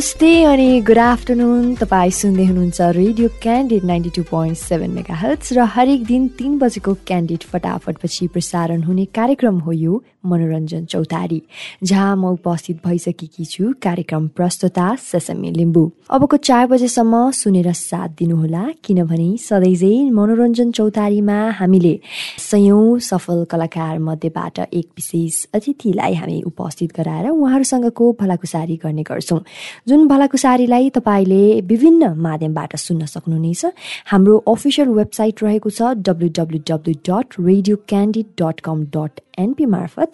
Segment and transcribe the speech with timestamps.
[0.00, 4.90] नमस्ते अनि good afternoon तपाईँ सुन्दै हुनुहुन्छ radio candid ninety two point seven
[5.22, 11.42] megahertz र हरेक दिन तिन बजेको क्यान्डिड फटाफटपछि प्रसारण हुने कार्यक्रम हो यो। मनोरञ्जन चौतारी
[11.82, 18.64] जहाँ म उपस्थित भइसकेकी छु कार्यक्रम प्रस्तुता सेसमी लिम्बू। अबको चार बजेसम्म सुनेर साथ दिनुहोला
[18.84, 21.94] किनभने सधैँझै मनोरञ्जन चौतारीमा हामीले
[22.40, 29.40] सयौँ सफल कलाकार मध्येबाट एक विशेष अतिथिलाई हामी उपस्थित गराएर उहाँहरूसँगको भलाकुसारी गर्ने गर्छौँ।
[29.88, 33.64] जुन भलाकुसारीलाई तपाईँले विभिन्न माध्यमबाट सुन्न सक्नुहुनेछ
[34.10, 39.66] हाम्रो अफिसियल वेबसाइट रहेको छ W W W dot radio candid dot com dot NP
[39.66, 40.10] मार्फत।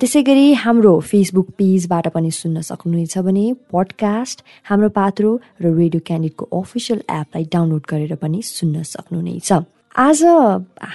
[0.00, 5.30] त्यसै गरी हाम्रो फेसबुक पेजबाट पनि सुन्न सक्नुहुनेछ भने पडकास्ट हाम्रो पात्रो
[5.62, 9.52] र रेडियो क्यान्डिडको अफिसियल एपलाई डाउनलोड गरेर पनि सुन्न सक्नुहुनेछ।
[9.94, 10.20] आज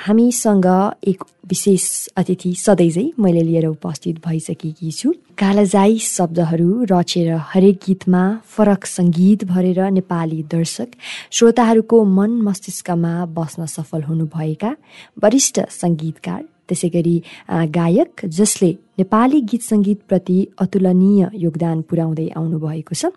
[0.06, 0.66] हामीसँग
[1.08, 1.84] एक विशेष
[2.18, 8.24] अतिथि सधैँझै मैले लिएर उपस्थित भइसकेकी छु। कालाजाई शब्दहरू रचेर हरेक गीतमा
[8.58, 10.90] फरक सङ्गीत भरेर नेपाली दर्शक
[11.32, 14.76] श्रोताहरूको मन मस्तिष्कमा बस्न सफल हुनुभएका
[15.24, 17.16] वरिष्ठ सङ्गीतकार त्यसै गरी
[17.72, 23.12] गायक जसले नेपाली गीत सङ्गीतप्रति अतुलनीय योगदान पुर्याउँदै आउनुभएको छ।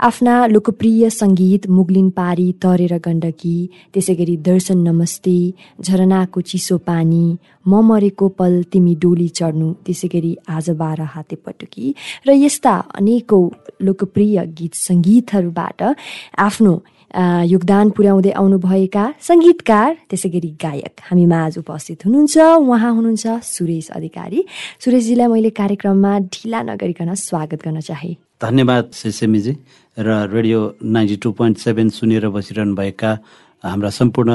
[0.00, 3.56] आफ्ना लोकप्रिय सङ्गीत मुगलिन पारी तरेर गण्डकी
[3.94, 5.36] त्यसै गरी दर्शन नमस्ते
[5.80, 7.24] झरनाको चिसो पानी
[7.66, 11.94] म मरेको पल तिमी डोली चढ्नु त्यसै गरी आज बाह्र हाते पटुकी
[12.26, 13.44] र यस्ता अनेकौँ
[13.82, 15.82] लोकप्रिय गीत सङ्गीतहरूबाट
[16.40, 16.74] आफ्नो
[17.14, 24.40] योगदान पुर्याउँदै आउनुभएका सङ्गीतकार त्यसै गरी गायक हामी माझ उपस्थित हुनुहुन्छ। उहाँ हुनुहुन्छ सुरेश अधिकारी।
[24.82, 29.52] सुरेशजीलाई मैले कार्यक्रममा ढिला नगरिकन स्वागत गर्न चाहे। धन्यवाद सिसेमीजी
[29.96, 33.10] र radio ninety two point seven सुनेर बसिरहनु भएका
[33.62, 34.30] हाम्रा सम्पूर्ण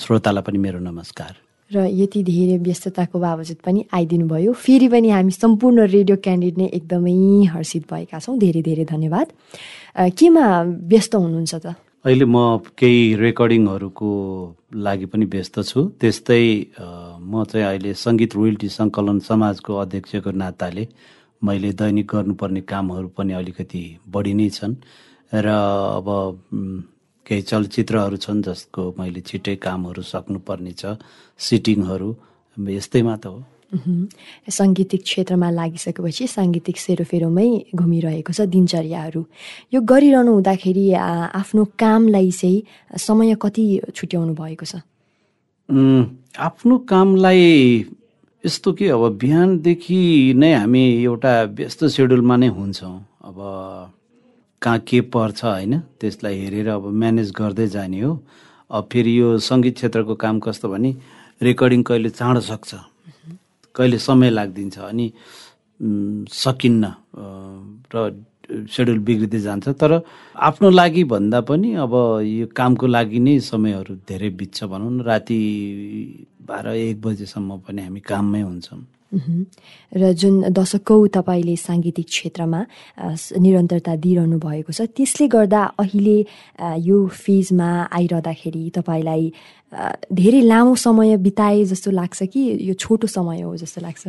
[0.00, 1.32] श्रोतालाई पनि मेरो नमस्कार।
[1.70, 6.66] र यति धेरै व्यस्तताको बावजुद पनि आइदिनु भयो फेरि पनि हामी सम्पूर्ण रेडियो क्यान्डिडेट नै
[6.78, 7.16] एकदमै
[7.52, 9.26] हर्षित भएका छौँ। धेरै धेरै धन्यवाद।
[10.16, 10.44] केमा
[10.88, 11.66] व्यस्त हुनुहुन्छ त?
[12.04, 12.36] अहिले म
[12.76, 14.08] केही रेकर्डिङहरूको
[14.76, 16.44] लागि पनि व्यस्त छु। त्यस्तै
[16.76, 20.84] म चाहिँ अहिले सङ्गीत रोयल्टी सङ्कलन समाजको अध्यक्षको नाताले
[21.42, 23.82] मैले दैनिक गर्नुपर्ने कामहरू पनि अलिकति
[24.12, 24.74] बढी नै छन्।
[25.32, 26.08] र अब
[27.26, 31.00] केही चलचित्रहरू छन् जसको मैले छिट्टै कामहरू सक्नुपर्ने छ।
[31.40, 32.08] सिटिङहरू
[32.56, 33.38] यस्तैमा त हो।
[33.72, 39.22] साङ्गीतिक क्षेत्रमा लागिसकेपछि साङ्गीतिक सेरोफेरोमै घुमिरहेको छ दिनचर्याहरू।
[39.74, 40.86] यो गरिरहनु हुँदाखेरि
[41.40, 42.62] आफ्नो कामलाई चाहिँ
[42.98, 43.64] समय कति
[43.94, 44.84] छुट्याउनु भएको छ?
[46.38, 47.42] आफ्नो कामलाई
[48.44, 50.00] यस्तो कि अब बिहानदेखि
[50.36, 53.36] नै हामी एउटा व्यस्त सेड्युलमा नै हुन्छौँ। अब
[54.62, 58.12] कहाँ के पर्छ होइन त्यसलाई हेरेर अब म्यानेज गर्दै जाने हो।
[58.70, 60.90] अब फेरि यो सङ्गीत क्षेत्रको काम कस्तो भने
[61.42, 62.74] रेकर्डिङ कहिले चाँडो सक्छ।
[63.74, 65.06] कहिले समय लाग्दिन्छ अनि
[66.30, 66.84] सकिन्न
[67.94, 67.96] र
[68.70, 69.92] सेड्युल बिग्रिँदै जान्छ। तर
[70.36, 75.40] आफ्नो लागि भन्दा पनि अब यो कामको लागि नै समयहरू धेरै बित्छ भनौँ न। राति
[76.44, 78.80] बाह्र एक बजेसम्म पनि हामी काममै हुन्छौँ।
[79.14, 82.60] र जुन दशकौँ तपाईँले साङ्गीतिक क्षेत्रमा
[83.40, 86.18] निरन्तरता दिइरहनु भएको छ त्यसले गर्दा अहिले
[86.82, 89.32] यो फेजमा आइरहँदाखेरि तपाईँलाई
[90.12, 94.04] धेरै लामो समय बिताए जस्तो लाग्छ कि यो छोटो समय हो जस्तो लाग्छ?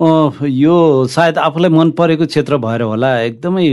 [0.00, 0.74] यो
[1.06, 3.66] सायद आफूलाई मन परेको क्षेत्र भएर होला। एकदमै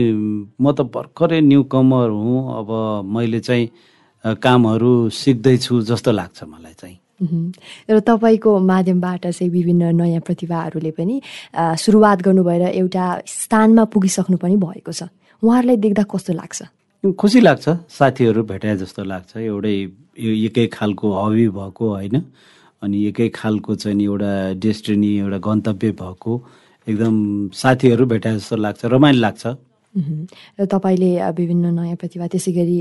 [0.61, 2.69] म त भर्खरै न्यु कमर हुँ। अब
[3.09, 3.65] मैले चाहिँ
[4.23, 11.21] कामहरू सिक्दैछु जस्तो लाग्छ मलाई चाहिँ। र तपाईँको माध्यमबाट चाहिँ विभिन्न नयाँ प्रतिभाहरूले पनि
[11.55, 15.09] सुरुवात गर्नु भएर एउटा स्थानमा पुगिसक्नु पनि भएको छ।
[15.43, 16.61] उहाँहरूलाई देख्दा कस्तो लाग्छ?
[17.17, 19.75] खुसी लाग्छ साथीहरू भेटाए जस्तो लाग्छ। एउटै
[20.17, 22.15] एकै खालको हबी भएको होइन।
[22.81, 26.31] अनि एकै खालको चाहिँ एउटा डेस्टिनी एउटा गन्तव्य भएको।
[26.87, 27.15] एकदम
[27.53, 29.43] साथीहरू भेटाए जस्तो लाग्छ रमाइलो लाग्छ।
[29.91, 32.77] र तपाईँले विभिन्न नयाँ प्रतिभा त्यसै गरी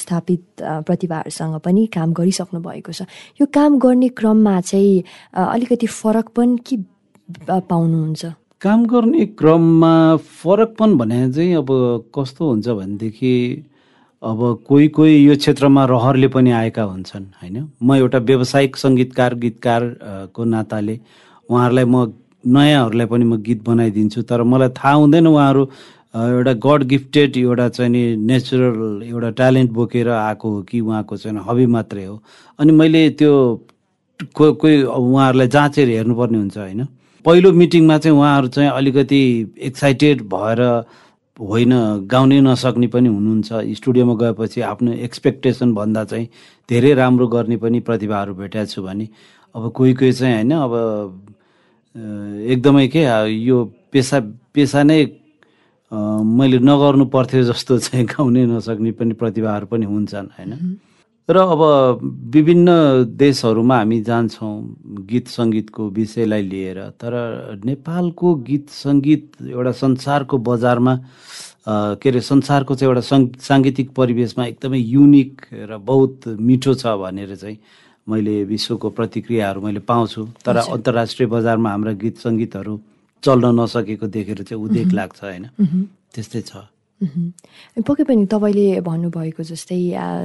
[0.00, 0.42] स्थापित
[0.88, 3.02] प्रतिभाहरूसँग पनि काम गरिसक्नु भएको छ।
[3.40, 6.76] यो काम गर्ने क्रममा चाहिँ अलिकति फरक पनि के
[7.68, 8.24] पाउनुहुन्छ?
[8.60, 11.68] काम गर्ने क्रममा फरकपन भने चाहिँ अब
[12.16, 13.34] कस्तो हुन्छ भनेदेखि
[14.22, 17.56] अब कोही कोही यो क्षेत्रमा रहरले पनि आएका हुन्छन् होइन?
[17.82, 20.96] म एउटा व्यावसायिक सङ्गीतकार गीतकारको नाताले
[21.48, 22.12] उहाँहरूलाई म
[22.44, 25.62] नयाँहरूलाई पनि म गीत बनाइदिन्छु तर मलाई थाहा हुँदैन उहाँहरू
[26.14, 31.42] एउटा गड गिफ्टेड एउटा चाहिँ नि नेचुरल एउटा ट्यालेन्ट बोकेर आएको हो कि उहाँको चाहिँ
[31.48, 32.22] हबी मात्रै हो।
[32.58, 33.32] अनि मैले त्यो
[34.34, 36.86] कोही कोही उहाँहरूलाई जाँचेर हेर्नुपर्ने हुन्छ होइन।
[37.24, 39.20] पहिलो मिटिङमा चाहिँ उहाँहरू चाहिँ अलिकति
[39.58, 40.60] एक्साइटेड भएर
[41.40, 41.72] होइन
[42.06, 46.28] गाउनै नसक्ने पनि हुनुहुन्छ। स्टुडियोमा गएपछि आफ्नो एक्सपेक्टेसन भन्दा चाहिँ
[46.68, 49.08] धेरै राम्रो गर्ने पनि प्रतिभाहरू भेटाएको छु भने।
[49.54, 50.72] अब कोही कोही चाहिँ होइन अब
[52.54, 53.02] एकदमै के
[53.42, 54.20] यो पेसा
[54.54, 55.23] पेसा नै
[55.94, 60.52] मैले नगर्नु पर्थ्यो जस्तो चाहिँ गाउनै नसक्ने पनि प्रतिभाहरू पनि हुन्छन् होइन?
[61.28, 61.60] र अब
[62.34, 62.68] विभिन्न
[63.16, 64.54] देशहरूमा हामी जान्छौँ
[65.08, 67.14] गीत सङ्गीतको विषयलाई लिएर तर
[67.64, 70.94] नेपालको गीत सङ्गीत एउटा संसारको बजारमा
[71.68, 77.34] के अरे संसारको चाहिँ एउटा सङ् साङ्गीतिक परिवेशमा एकदमै युनिक र बहुत मिठो छ भनेर
[77.36, 77.58] चाहिँ
[78.06, 82.80] मैले विश्वको प्रतिक्रियाहरू मैले पाउँछु। तर अन्तर्राष्ट्रिय बजारमा हाम्रा गीत सङ्गीतहरू
[83.24, 85.44] चल्न नसकेको देखेर चाहिँ उदेक लाग्छ होइन?
[86.14, 86.52] त्यस्तै छ।
[87.84, 89.80] पक्कै पनि तपाईँले भन्नुभएको जस्तै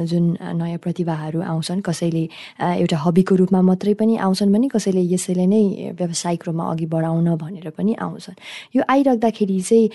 [0.06, 2.24] जुन नयाँ प्रतिभाहरू आउँछन् कसैले
[2.62, 7.69] एउटा हबीको रूपमा मात्रै पनि आउँछन् भने कसैले यसैले नै व्यावसायिक रूपमा अघि बढाउन भनेर
[7.74, 8.38] पनि आउँछन्।
[8.78, 9.90] यो आइराख्दाखेरि चाहिँ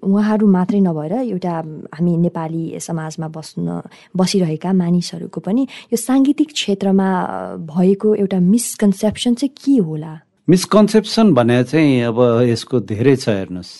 [0.00, 1.54] उहाँहरू मात्रै नभएर एउटा
[1.94, 3.66] हामी नेपाली समाजमा बस्न
[4.16, 5.62] बसिरहेका मानिसहरूको पनि
[5.92, 7.08] यो साङ्गीतिक क्षेत्रमा
[7.68, 10.25] भएको एउटा मिसकन्सेप्सन चाहिँ के होला?
[10.48, 13.70] मिसकन्सेप्सन भने चाहिँ अब यसको धेरै छ हेर्नुहोस्।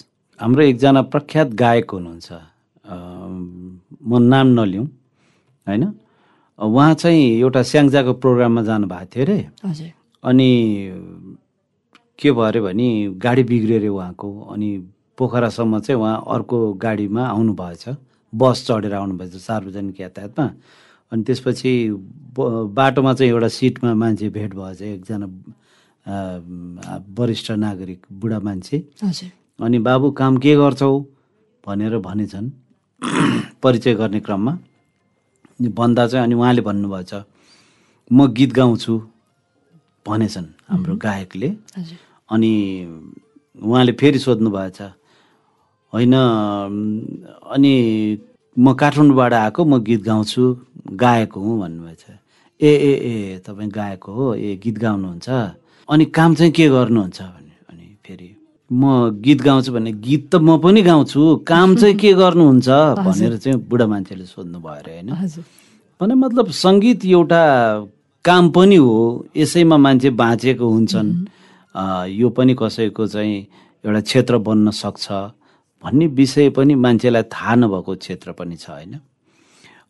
[0.40, 2.28] हाम्रो एकजना प्रख्यात गायक हुनुहुन्छ।
[4.02, 4.86] म नाम नलिउँ
[5.66, 5.84] होइन?
[6.58, 9.38] उहाँ चाहिँ एउटा स्याङ्जाको प्रोग्राममा जानुभएको थियो अरे।
[10.24, 10.50] अनि
[12.18, 14.68] के भयो अरे भने गाडी बिग्रियो अरे उहाँको। अनि
[15.18, 17.84] पोखरासम्म चाहिँ उहाँ अर्को गाडीमा आउनु भएछ
[18.34, 20.46] बस चढेर आउनुभएछ सार्वजनिक यातायातमा।
[21.12, 21.72] अनि त्यसपछि
[22.74, 25.26] बाटोमा चाहिँ एउटा सिटमा मान्छे भेट भएछ। एकजना
[26.06, 28.78] वरिष्ठ नागरिक बुढा मान्छे।
[29.58, 30.92] अनि बाबु काम के गर्छौ?
[31.66, 32.50] भनेर भनेछन्।
[33.62, 34.58] परिचय गर्ने क्रममा।
[35.62, 37.12] भन्दा चाहिँ अनि उहाँले भन्नुभएछ
[38.12, 38.94] म गीत गाउँछु
[40.06, 41.48] भनेछन् हाम्रो गायकले।
[42.30, 42.52] अनि
[43.62, 44.80] उहाँले फेरि सोध्नु भएछ
[45.92, 46.14] होइन
[47.54, 47.74] अनि
[48.56, 50.42] म काठमाडौँबाट आएको म गीत गाउँछु
[51.02, 52.04] गायक हुँ भन्नुभएछ।
[52.60, 55.28] ए ए ए तपाईँ गायक हो ए गीत गाउनुहुन्छ?
[55.88, 58.36] अनि काम चाहिँ के गर्नुहुन्छ भने अनि फेरि
[58.72, 62.68] म गीत गाउँछु भने गीत त म पनि गाउँछु काम चाहिँ के गर्नुहुन्छ
[62.98, 65.44] भनेर चाहिँ बुढा मान्छेले सोध्नु भयो अरे होइन?
[66.00, 67.42] भने मतलब सङ्गीत एउटा
[68.24, 71.10] काम पनि हो यसैमा मान्छे बाँचेको हुन्छन्।
[72.10, 73.46] यो पनि कसैको चाहिँ
[73.84, 75.12] एउटा क्षेत्र बन्न सक्छ
[75.84, 78.98] भन्ने विषय पनि मान्छेलाई थाहा नभएको क्षेत्र पनि छ होइन?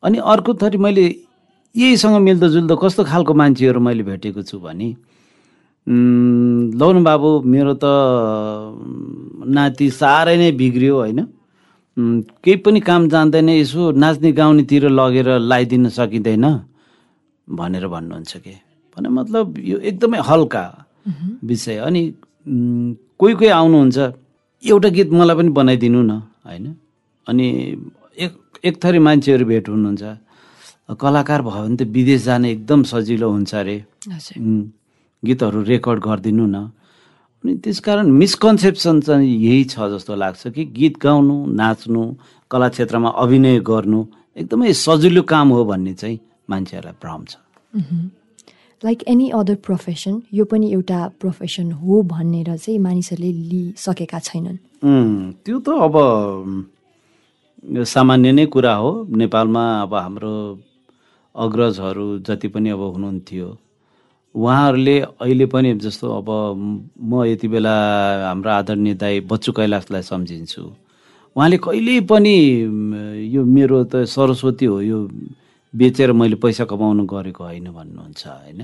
[0.02, 1.06] अनि अर्को थरी मैले
[1.76, 5.15] यहीसँग मिल्दोजुल्दो कस्तो खालको मान्छेहरू मैले भेटेको छु भने
[5.86, 7.84] लौन बाबु मेरो त
[9.46, 11.20] नाति साह्रै नै बिग्रियो होइन।
[12.44, 16.44] केही पनि काम जान्दैन यसो नाच्ने गाउनेतिर लगेर लगाइदिन सकिँदैन
[17.48, 18.54] भनेर भन्नुहुन्छ कि?
[18.96, 20.64] भने मतलब यो एकदमै हल्का
[21.46, 22.02] विषय। अनि
[23.20, 23.98] कोही कोही आउनुहुन्छ
[24.62, 26.12] एउटा गीत मलाई पनि बनाइदिनु न
[26.46, 26.66] होइन?
[27.26, 27.46] अनि
[28.18, 28.32] एक
[28.64, 30.02] एक थरी मान्छेहरू भेट हुनुहुन्छ।
[30.98, 33.76] कलाकार भयो भने त विदेश जाने एकदम सजिलो हुन्छ अरे।
[35.22, 36.56] गीतहरू रेकर्ड गरिदिनु न।
[37.44, 42.02] अनि त्यसकारण मिसकन्सेप्सन चाहिँ यही छ जस्तो लाग्छ कि गीत गाउनु नाच्नु
[42.50, 44.00] कला क्षेत्रमा अभिनय गर्नु
[44.36, 46.18] एकदमै सजिलो काम हो भन्ने चाहिँ
[46.50, 47.32] मान्छेहरूलाई भ्रम छ।
[48.84, 54.58] लाइक एनी अदर प्रोफेसन यो पनि एउटा प्रोफेसन हो भनेर चाहिँ मानिसहरूले लिइसकेका छैनन्।
[55.44, 55.94] त्यो त अब
[57.84, 60.34] सामान्य नै कुरा हो। नेपालमा अब हाम्रो
[61.34, 63.48] अग्रजहरू जति पनि अब हुनुहुन्थ्यो
[64.36, 66.28] उहाँहरूले अहिले पनि जस्तो अब
[67.00, 67.74] म यति बेला
[68.28, 70.62] हाम्रो आदरणीय दाई बच्चु कैलाशलाई सम्झिन्छु।
[71.36, 72.36] उहाँले कहिल्यै पनि
[73.32, 74.98] यो मेरो त सरस्वती हो यो
[75.74, 78.60] बेचेर मैले पैसा कमाउनु गरेको होइन भन्नुहुन्छ होइन?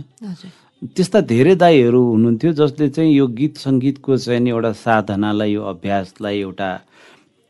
[0.96, 6.68] त्यस्ता धेरै दाईहरू हुनुहुन्थ्यो जसले चाहिँ यो गीत सङ्गीतको चाहिँ एउटा साधनालाई यो अभ्यासलाई एउटा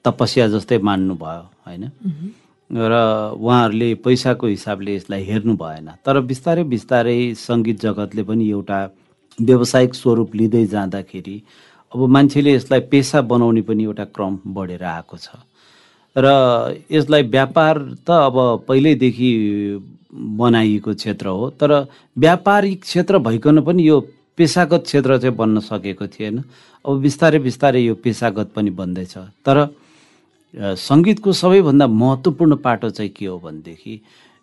[0.04, 1.84] तपस्या जस्तै मान्नुभयो होइन?
[2.72, 2.92] र
[3.36, 8.78] उहाँहरूले पैसाको हिसाबले यसलाई हेर्नु भएन। तर बिस्तारै बिस्तारै सङ्गीत जगतले पनि एउटा
[9.38, 11.36] व्यावसायिक स्वरूप लिँदै जाँदाखेरि
[11.92, 15.28] अब मान्छेले यसलाई पेसा बनाउने पनि एउटा क्रम बढेर आएको छ।
[16.16, 16.26] र
[16.90, 17.74] यसलाई व्यापार
[18.06, 19.30] त अब पहिल्यैदेखि
[20.12, 21.70] बनाइएको क्षेत्र हो तर
[22.16, 24.00] व्यापारिक क्षेत्र भइकन पनि यो
[24.36, 26.42] पेसागत क्षेत्र चाहिँ बन्न सकेको थिएन।
[26.84, 29.14] अब बिस्तारै बिस्तारै यो पेसागत पनि बन्दैछ।
[29.44, 29.56] तर
[30.54, 34.00] सङ्गीतको सबैभन्दा महत्त्वपूर्ण पाटो चाहिँ के हो भनेदेखि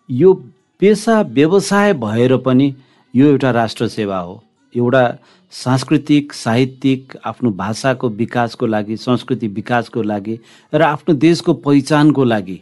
[0.08, 0.32] यो
[0.80, 2.74] पेसा व्यवसाय भएर पनि
[3.14, 4.42] यो एउटा राष्ट्र सेवा हो।
[4.74, 5.04] एउटा
[5.52, 10.38] सांस्कृतिक साहित्यिक आफ्नो भाषाको विकासको लागि संस्कृति विकासको लागि
[10.74, 12.60] र आफ्नो देशको पहिचानको लागि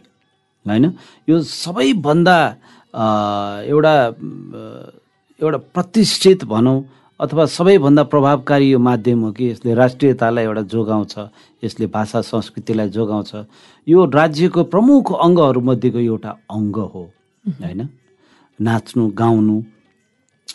[0.65, 0.85] होइन?
[1.29, 2.37] यो सबैभन्दा
[3.65, 3.95] एउटा
[5.41, 6.81] एउटा प्रतिष्ठित भनौँ
[7.19, 11.15] अथवा सबैभन्दा प्रभावकारी यो माध्यम हो कि यसले राष्ट्रियतालाई एउटा जोगाउँछ
[11.63, 13.31] यसले भाषा संस्कृतिलाई जोगाउँछ।
[13.87, 17.03] यो राज्यको प्रमुख अङ्गहरूमध्येको एउटा अङ्ग हो
[17.59, 17.81] होइन?
[18.59, 19.57] नाच्नु गाउनु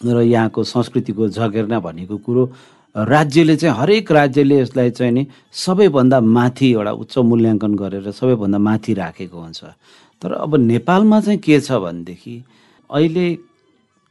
[0.09, 2.43] र यहाँको संस्कृतिको झगेर्ना भनेको कुरो
[2.97, 8.93] राज्यले चाहिँ हरेक राज्यले यसलाई चाहिँ नि सबैभन्दा माथि एउटा उच्च मूल्याङ्कन गरेर सबैभन्दा माथि
[8.95, 9.65] राखेको हुन्छ।
[10.23, 12.37] तर अब नेपालमा चाहिँ के छ भनेदेखि
[12.91, 13.27] अहिले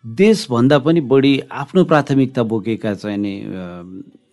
[0.05, 3.33] देशभन्दा पनि बढी आफ्नो प्राथमिकता बोकेका चाहिँ नि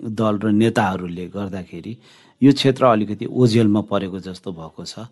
[0.02, 1.96] दल र नेताहरूले गर्दाखेरि
[2.42, 5.06] यो क्षेत्र अलिकति ओझेलमा परेको जस्तो भएको छ।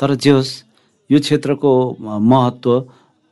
[0.00, 0.52] तर जे होस्
[1.10, 2.80] यो क्षेत्रको महत्त्व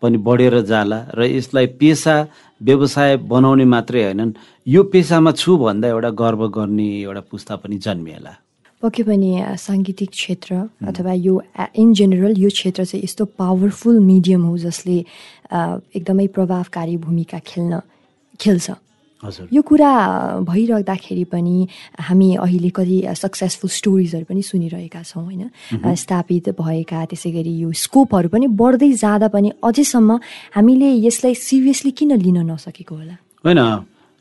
[0.03, 2.15] पनि बढेर जाला र यसलाई पेसा
[2.61, 4.33] व्यवसाय बनाउने मात्रै होइनन्।
[4.67, 8.33] यो पेसामा छु भन्दा एउटा गर्व गर्ने एउटा पुस्ता पनि जन्मिएला।
[8.83, 10.51] पक्कै पनि साङ्गीतिक क्षेत्र
[10.89, 11.35] अथवा यो
[11.77, 14.97] इन जेनरल यो क्षेत्र चाहिँ यस्तो पावरफुल मिडियम हो जसले
[15.97, 17.81] एकदमै प्रभावकारी भूमिका खेल्न
[18.41, 18.71] खेल्छ।
[19.23, 19.93] हजुर। यो कुरा
[20.49, 21.57] भइरहँदाखेरि पनि
[22.01, 25.43] हामी अहिले कति सक्सेसफुल स्टोरिजहरू पनि सुनिरहेका छौँ होइन?
[25.77, 30.11] स्थापित भएका त्यसै गरी यो स्कोपहरू पनि बढ्दै जाँदा पनि अझैसम्म
[30.57, 33.17] हामीले यसलाई सिरियसली किन लिन नसकेको होला?
[33.45, 33.61] होइन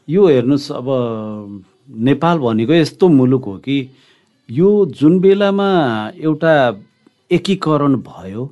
[0.07, 0.87] यो हेर्नुहोस् अब
[2.11, 3.77] नेपाल भनेको यस्तो मुलुक हो कि
[4.51, 5.65] यो जुन बेलामा
[6.17, 6.53] एउटा
[7.31, 8.43] एकीकरण भयो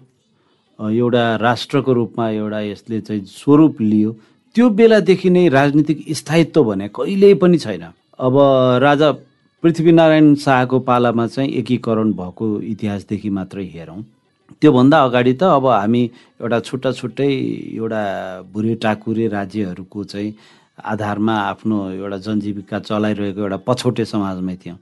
[0.79, 4.11] एउटा राष्ट्रको रूपमा एउटा यसले चाहिँ स्वरूप लियो
[4.55, 7.83] त्यो बेलादेखि नै राजनीतिक स्थायित्व भने कहिल्यै पनि छैन।
[8.19, 8.35] अब
[8.85, 9.11] राजा
[9.63, 14.01] पृथ्वीनारायण शाहको पालामा चाहिँ एकीकरण भएको इतिहासदेखि मात्रै हेरौँ।
[14.61, 16.03] त्योभन्दा अगाडि त अब हामी
[16.41, 17.31] एउटा छुट्टा छुट्टै
[17.73, 18.01] एउटा
[18.53, 20.33] भुरे टाकुरे राज्यहरूको चाहिँ
[20.77, 24.77] आधारमा आफ्नो एउटा जनजीविका चलाइरहेको एउटा पछौटे समाजमै थियौँ।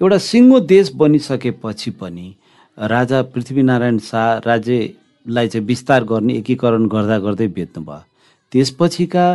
[0.00, 2.26] एउटा सिङ्गो देश बनिसकेपछि पनि
[2.78, 8.02] राजा पृथ्वीनारायण शाह राज्यलाई चाहिँ विस्तार गर्ने एकीकरण गर्दा गर्दै बेच्नु भयो
[8.52, 9.26] त्यसपछिका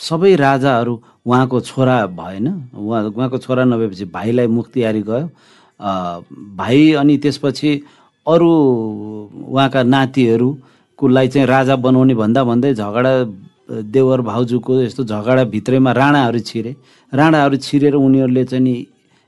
[0.00, 0.94] सबै राजाहरू
[1.26, 5.28] उहाँको छोरा भएन। उहाँ उहाँको छोरा नभएपछि भाइलाई मुक्तियारी गयो।
[6.56, 7.70] भाइ अनि त्यसपछि
[8.26, 8.50] अरू
[9.52, 13.12] उहाँका नातिहरूकोलाई चाहिँ राजा बनाउने भन्दा भन्दै झगडा
[13.92, 16.76] देवर भाउजूको यस्तो झगडा भित्रैमा राणाहरू छिरे।
[17.12, 18.76] राणाहरू छिरेर उनीहरूले चाहिँ नि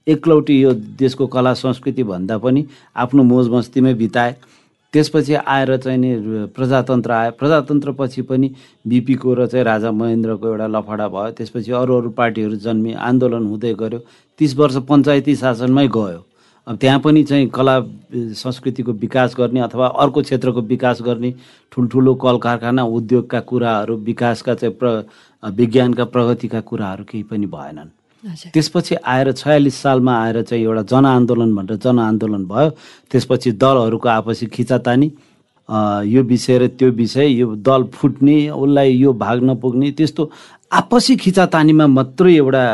[0.08, 2.64] एकलौटी यो देशको कला संस्कृति भन्दा पनि
[2.96, 4.34] आफ्नो मोज मस्तीमै बिताए।
[4.94, 6.10] त्यसपछि आएर चाहिँ नि
[6.56, 8.50] प्रजातन्त्र आयो प्रजातन्त्रपछि पनि
[8.88, 13.74] बिपीको र चाहिँ राजा महेन्द्रको एउटा लफडा भयो। त्यसपछि अरू अरू पार्टीहरू जन्मिए आन्दोलन हुँदै
[13.74, 13.98] गयो
[14.38, 16.24] तिस वर्ष पञ्चायती शासनमै गयो।
[16.66, 17.80] अब त्यहाँ पनि चाहिँ कला
[18.14, 21.34] संस्कृतिको विकास गर्ने अथवा अर्को क्षेत्रको विकास गर्ने
[21.72, 24.88] ठुल्ठुलो कल कारखाना उद्योगका कुराहरू विकासका चाहिँ प्र
[25.42, 31.76] विज्ञानका प्रगतिका कुराहरू केही पनि भएनन्। त्यसपछि आएर छयालिस सालमा आएर चाहिँ एउटा जनआन्दोलन भनेर
[31.78, 32.70] जनआन्दोलन भयो।
[33.10, 35.08] त्यसपछि दलहरूको आपसी खिचातानी
[36.08, 40.30] यो विषय र त्यो विषय यो दल फुट्ने उसलाई यो भाग नपुग्ने त्यस्तो
[40.72, 42.64] आपसी खिचातानीमा मात्रै एउटा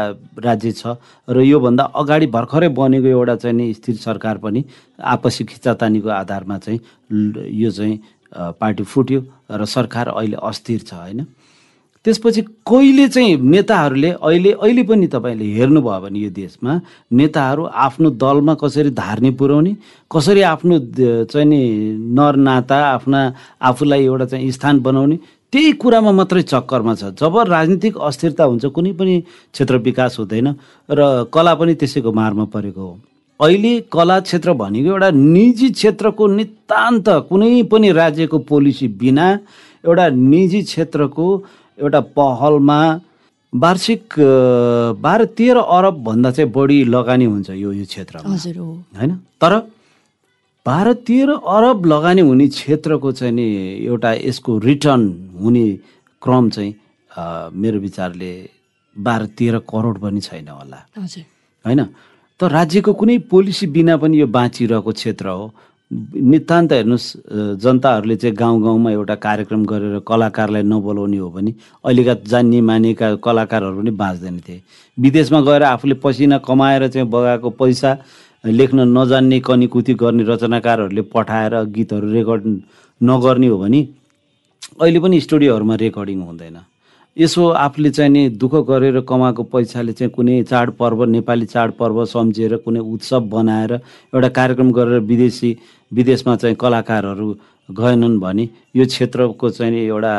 [0.40, 0.96] राज्य छ
[1.28, 4.64] र योभन्दा अगाडि भर्खरै बनेको एउटा चाहिँ नि स्थिर सरकार पनि
[4.98, 6.80] आपसी खिचातानीको आधारमा चाहिँ
[7.52, 7.96] यो चाहिँ
[8.32, 9.20] पार्टी फुट्यो
[9.50, 11.26] र सरकार अहिले अस्थिर छ होइन?
[12.04, 16.72] त्यसपछि कहिले चाहिँ नेताहरूले अहिले अहिले पनि तपाईँले हेर्नुभयो भने यो देशमा
[17.12, 19.72] नेताहरू आफ्नो दलमा कसरी धार्ने पुर्याउने
[20.12, 20.78] कसरी आफ्नो
[21.32, 21.60] चाहिँ नि
[22.18, 23.20] नर नाता आफ्ना
[23.62, 25.16] आफूलाई एउटा चाहिँ स्थान बनाउने
[25.52, 29.14] त्यही कुरामा मात्रै चक्करमा छ। जब राजनीतिक अस्थिरता हुन्छ कुनै पनि
[29.54, 30.48] क्षेत्र विकास हुँदैन
[30.90, 31.00] र
[31.34, 32.98] कला पनि त्यसैको मारमा परेको हो।
[33.40, 39.26] अहिले कला क्षेत्र भनेको एउटा निजी क्षेत्रको नितान्त कुनै पनि राज्यको पोलिसी बिना
[39.86, 41.26] एउटा निजी क्षेत्रको
[41.78, 42.78] एउटा पहलमा
[43.52, 44.14] वार्षिक
[45.04, 48.26] बाह्र तेह्र अरबभन्दा चाहिँ बढी लगानी हुन्छ यो यो क्षेत्रमा।
[48.98, 49.12] होइन?
[49.40, 49.52] तर
[50.66, 53.46] बाह्र तेह्र अरब लगानी हुने क्षेत्रको चाहिँ नि
[53.86, 55.02] एउटा यसको रिटर्न
[55.40, 55.66] हुने
[56.22, 56.72] क्रम चाहिँ
[57.52, 58.30] मेरो विचारले
[58.96, 60.78] बाह्र तेह्र करोड पनि छैन होला।
[61.64, 61.80] होइन?
[62.40, 65.44] त राज्यको कुनै पोलिसी बिना पनि यो बाँचिरहेको क्षेत्र हो।
[65.94, 67.06] नितान्त हेर्नुहोस्
[67.62, 73.78] जनताहरूले चाहिँ गाउँ गाउँमा एउटा कार्यक्रम गरेर कलाकारलाई नबोलाउने हो भने अहिलेका जान्ने मानेका कलाकारहरू
[73.78, 74.60] पनि बाँच्दैन थिए।
[74.98, 77.90] विदेशमा गएर आफूले पसिना कमाएर चाहिँ बगाएको पैसा
[78.44, 82.44] लेख्न नजान्ने कनिकुती गर्ने रचनाकारहरूले पठाएर गीतहरू रेकर्ड
[83.00, 83.80] नगर्ने हो भने
[84.80, 86.58] अहिले पनि स्टुडियोहरूमा रेकर्डिङ हुँदैन।
[87.16, 92.80] यसो आफूले चाहिँ नि दुःख गरेर कमाएको पैसाले चाहिँ कुनै चाडपर्व नेपाली चाडपर्व सम्झिएर कुनै
[92.80, 93.72] उत्सव बनाएर
[94.14, 95.50] एउटा कार्यक्रम गरेर विदेशी
[95.92, 97.28] विदेशमा चाहिँ कलाकारहरू
[97.70, 100.14] गएनन् भने यो क्षेत्रको चाहिँ एउटा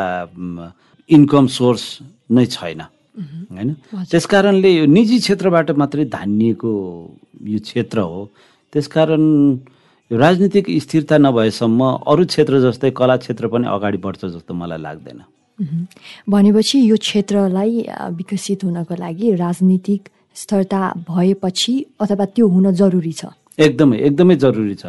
[1.10, 1.84] इन्कम सोर्स
[2.32, 3.70] नै छैन। होइन?
[4.12, 6.72] त्यसकारणले यो निजी क्षेत्रबाट मात्रै धानिएको
[7.44, 8.30] यो क्षेत्र हो।
[8.74, 9.24] त्यसकारण
[10.12, 15.22] राजनीतिक स्थिरता नभएसम्म अरू क्षेत्र जस्तै कला क्षेत्र पनि अगाडि बढ्छ जस्तो मलाई लाग्दैन।
[16.30, 23.26] भनेपछि यो क्षेत्रलाई विकसित हुनको लागि राजनीतिक स्थिरता भएपछि अथवा त्यो हुन जरुरी छ?
[23.60, 24.86] एकदमै एकदमै जरुरी छ।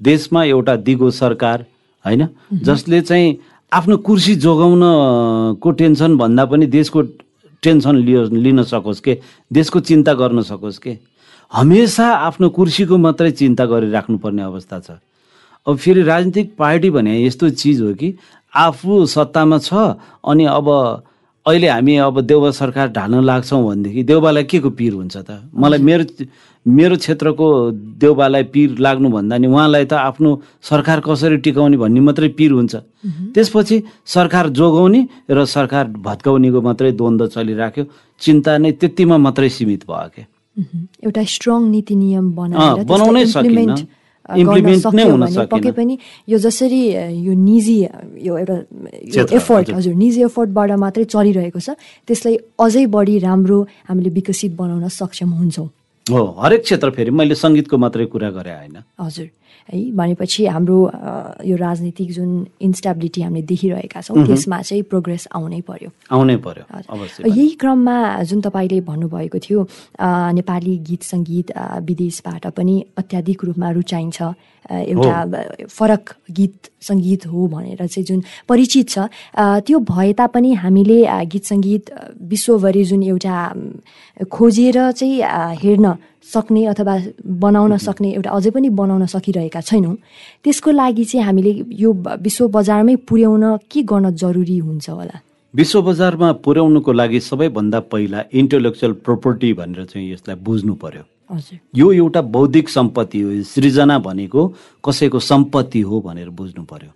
[0.00, 1.64] देशमा एउटा दिगो सरकार
[2.04, 2.26] होइन?
[2.52, 3.36] जसले चाहिँ
[3.72, 7.02] आफ्नो कुर्सी जोगाउनको टेन्सन भन्दा पनि देशको
[7.62, 9.18] टेन्सन लियो लिन सकोस् के?
[9.52, 10.98] देशको चिन्ता गर्न सकोस् के?
[11.52, 14.90] हमेसा आफ्नो कुर्सीको मात्रै चिन्ता गरिराख्नुपर्ने अवस्था छ।
[15.66, 18.14] अब फेरि राजनीतिक पार्टी भने यस्तो चिज हो कि
[18.54, 19.70] आफू सत्तामा छ
[20.24, 20.68] अनि अब
[21.46, 25.48] अहिले हामी अब देउबा सरकार ढाल्न लाग्छौँ भनेदेखि देउबालाई के को पिर हुन्छ त?
[25.56, 26.04] मलाई मेरो
[26.66, 27.46] मेरो क्षेत्रको
[27.96, 32.74] देउबालाई पिर लाग्नुभन्दा नि उहाँलाई त आफ्नो सरकार कसरी टिकाउने भन्ने मात्रै पिर हुन्छ।
[33.32, 35.00] त्यसपछि सरकार जोगाउने
[35.30, 37.84] र सरकार भत्काउनेको मात्रै द्वन्द्व चलिराख्यो।
[38.20, 40.26] चिन्ता नै त्यतिमा मात्रै सीमित भयो क्या।
[41.06, 43.76] एउटा स्ट्रङ नीति नियम बनाउनै सकिन्न
[44.28, 45.94] इम्प्लिमेन्ट नै हुन पक्कै पनि
[46.28, 46.80] यो जसरी
[47.26, 47.76] यो निजी
[48.26, 48.56] यो एउटा
[49.38, 51.68] एफोर्ट हजुर। निजी एफोर्टबाट मात्रै चलिरहेको छ
[52.06, 53.58] त्यसलाई अझै बढी राम्रो
[53.88, 55.68] हामीले विकसित बनाउन सक्षम हुन्छौँ।
[56.06, 59.28] हो हरेक क्षेत्र फेरि मैले सङ्गीतको मात्रै कुरा गरेँ होइन। हजुर।
[59.72, 60.78] है। भनेपछि हाम्रो
[61.44, 66.64] यो राजनीतिक जुन इन्स्टेबिलिटी हामीले देखिरहेका छौँ त्यसमा चाहिँ प्रोग्रेस आउनै पर्यो। आउनै पर्यो
[67.28, 69.60] यही क्रममा जुन तपाईँले भन्नुभएको थियो
[70.34, 71.52] नेपाली गीत सङ्गीत
[71.84, 74.18] विदेशबाट पनि अत्याधिक रूपमा रुचाइन्छ
[74.68, 78.98] एउटा फरक गीत सङ्गीत हो भनेर चाहिँ जुन परिचित छ
[79.64, 81.90] त्यो भए तापनि हामीले गीत सङ्गीत
[82.28, 83.36] विश्वभरि जुन एउटा
[84.30, 85.16] खोजेर चाहिँ
[85.62, 85.86] हेर्न
[86.22, 86.94] सक्ने अथवा
[87.24, 89.96] बनाउन सक्ने एउटा अझै पनि बनाउन सकिरहेका छैनौँ।
[90.44, 95.16] त्यसको लागि चाहिँ हामीले यो विश्व बजारमै पुर्याउन के गर्न जरुरी हुन्छ होला?
[95.54, 101.04] विश्व बजारमा पुर्याउनुको लागि सबैभन्दा पहिला इन्टेलेक्चुअल प्रोपर्टी भनेर चाहिँ यसलाई बुझ्नु पर्यो।
[101.76, 104.46] यो एउटा बौद्धिक सम्पत्ति हो सृजना भनेको
[104.84, 106.90] कसैको सम्पत्ति हो भनेर बुझ्नु पर्यो।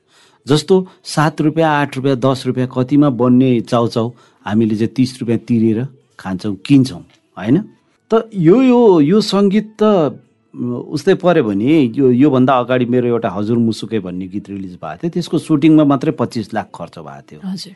[0.46, 4.10] जस्तो सात रुपियाँ आठ रुपियाँ दस रुपियाँ कतिमा बन्ने चाउचाउ
[4.46, 5.86] हामीले चाहिँ तिस रुपियाँ तिरेर
[6.18, 7.00] खान्छौँ किन्छौँ
[7.36, 7.56] होइन?
[8.12, 10.20] त यो यो यो सङ्गीत त
[10.94, 15.10] उस्तै पऱ्यो भने यो योभन्दा अगाडि मेरो एउटा हजुर मुसुकै भन्ने गीत रिलिज भएको थियो।
[15.16, 17.72] त्यसको सुटिङमा मात्रै पच्चिस लाख खर्च भएको थियो।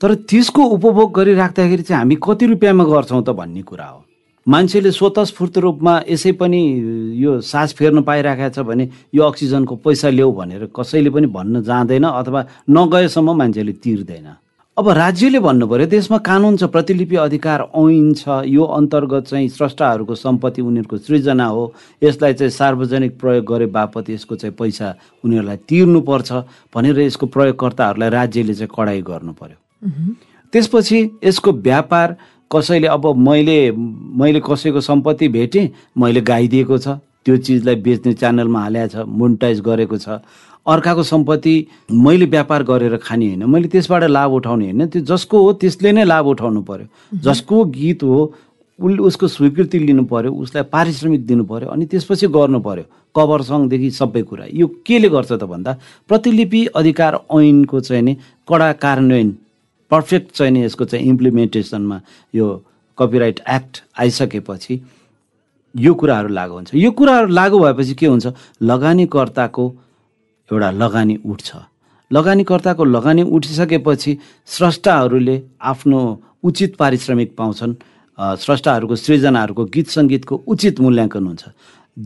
[0.00, 4.00] तर त्यसको उपभोग गरिराख्दाखेरि चाहिँ हामी कति रुपियाँमा गर्छौँ त भन्ने कुरा हो।
[4.46, 6.60] मान्छेले स्वतस्फूर्त रूपमा यसै पनि
[7.18, 12.04] यो सास फेर्न पाइरहेको छ भने यो अक्सिजनको पैसा ल्याऊ भनेर कसैले पनि भन्न जाँदैन
[12.04, 14.28] अथवा नगएसम्म मान्छेले तिर्दैन।
[14.76, 20.14] अब राज्यले भन्नु पऱ्यो त्यसमा कानुन छ प्रतिलिपि अधिकार ऐन छ। यो अन्तर्गत चाहिँ स्रष्टाहरूको
[20.14, 21.62] सम्पत्ति उनीहरूको सृजना हो।
[22.02, 26.32] यसलाई चाहिँ सार्वजनिक प्रयोग गरे बापत यसको चाहिँ पैसा उनीहरूलाई तिर्नुपर्छ
[26.74, 29.58] भनेर यसको प्रयोगकर्ताहरूलाई राज्यले चाहिँ कडाइ गर्नु पर्यो
[30.52, 32.16] त्यसपछि यसको व्यापार
[32.50, 33.58] कसैले अब मैले
[34.18, 39.96] मैले कसैको सम्पत्ति भेटेँ मैले गाइदिएको छ। त्यो चिजलाई बेच्ने च्यानलमा हालेको छ मोनिटाइज गरेको
[39.96, 40.18] छ।
[40.66, 41.54] अर्काको सम्पत्ति
[41.92, 46.04] मैले व्यापार गरेर खाने होइन मैले त्यसबाट लाभ उठाउने होइन त्यो जसको हो त्यसले नै
[46.04, 48.34] लाभ उठाउनु पर्यो। जसको गीत हो
[48.78, 53.90] उसले उसको स्वीकृति लिनु पर्यो उसलाई पारिश्रमिक दिनु पर्यो अनि त्यसपछि गर्नु पर्यो। कभर सङदेखि
[53.90, 55.76] सबै कुरा। यो केले गर्छ त भन्दा
[56.08, 58.16] प्रतिलिपि अधिकार ऐनको चाहिँ नि
[58.48, 59.30] कडा कार्यान्वयन
[59.90, 62.00] पर्फेक्ट चाहिँ यसको चाहिँ इम्प्लिमेन्टेसनमा
[62.34, 62.46] यो
[62.98, 64.80] कपिराइट एक्ट आइसकेपछि
[65.74, 68.26] यो कुराहरू लागु हुन्छ। यो कुराहरू लागु भएपछि के हुन्छ?
[68.62, 69.64] लगानीकर्ताको
[70.50, 71.48] एउटा लगानी उठ्छ।
[72.10, 74.12] लगानीकर्ताको लगानी उठिसकेपछि
[74.46, 76.00] स्रष्टाहरूले आफ्नो
[76.44, 77.74] उचित पारिश्रमिक पाउँछन्।
[78.38, 81.44] स्रष्टाहरूको सृजनाहरूको गीत सङ्गीतको उचित मूल्याङ्कन हुन्छ।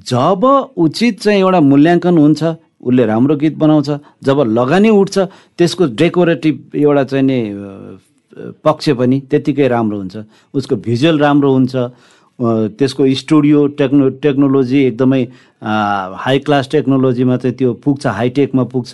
[0.09, 0.42] जब
[0.77, 2.42] उचित चाहिँ एउटा मूल्याङ्कन हुन्छ
[2.79, 3.88] उसले राम्रो गीत बनाउँछ
[4.24, 5.16] जब लगानी उठ्छ
[5.59, 7.38] त्यसको डेकोरेटिभ एउटा चाहिँ नि
[8.64, 10.16] पक्ष पनि त्यत्तिकै राम्रो हुन्छ।
[10.55, 11.74] उसको भिजुअल राम्रो हुन्छ।
[12.40, 15.22] त्यसको स्टुडियो टेक्नो टेक्नोलोजी एकदमै
[16.24, 18.92] हाई क्लास टेक्नोलोजीमा चाहिँ त्यो पुग्छ हाइटेकमा पुग्छ।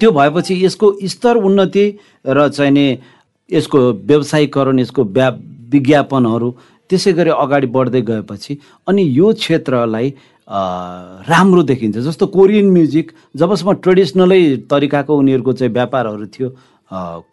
[0.00, 1.86] त्यो भएपछि यसको स्तर उन्नति
[2.26, 2.86] र चाहिँ नि
[3.50, 3.78] यसको
[4.10, 5.28] व्यवसायीकरण यसको व्या
[5.72, 6.50] विज्ञापनहरू
[6.90, 10.08] त्यसै गरी अगाडि बढ्दै गएपछि अनि यो क्षेत्रलाई
[11.30, 16.48] राम्रो देखिन्छ। जस्तो कोरियन म्युजिक जबसम्म ट्रेडिसनलै तरिकाको उनीहरूको चाहिँ व्यापारहरू थियो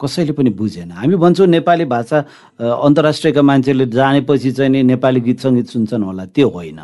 [0.02, 2.18] कसैले पनि बुझेन। हामी भन्छौँ नेपाली भाषा
[2.60, 6.80] अन्तर्राष्ट्रियका मान्छेले जानेपछि चाहिँ नेपाली गीत सङ्गीत सुन्छन् होला त्यो होइन।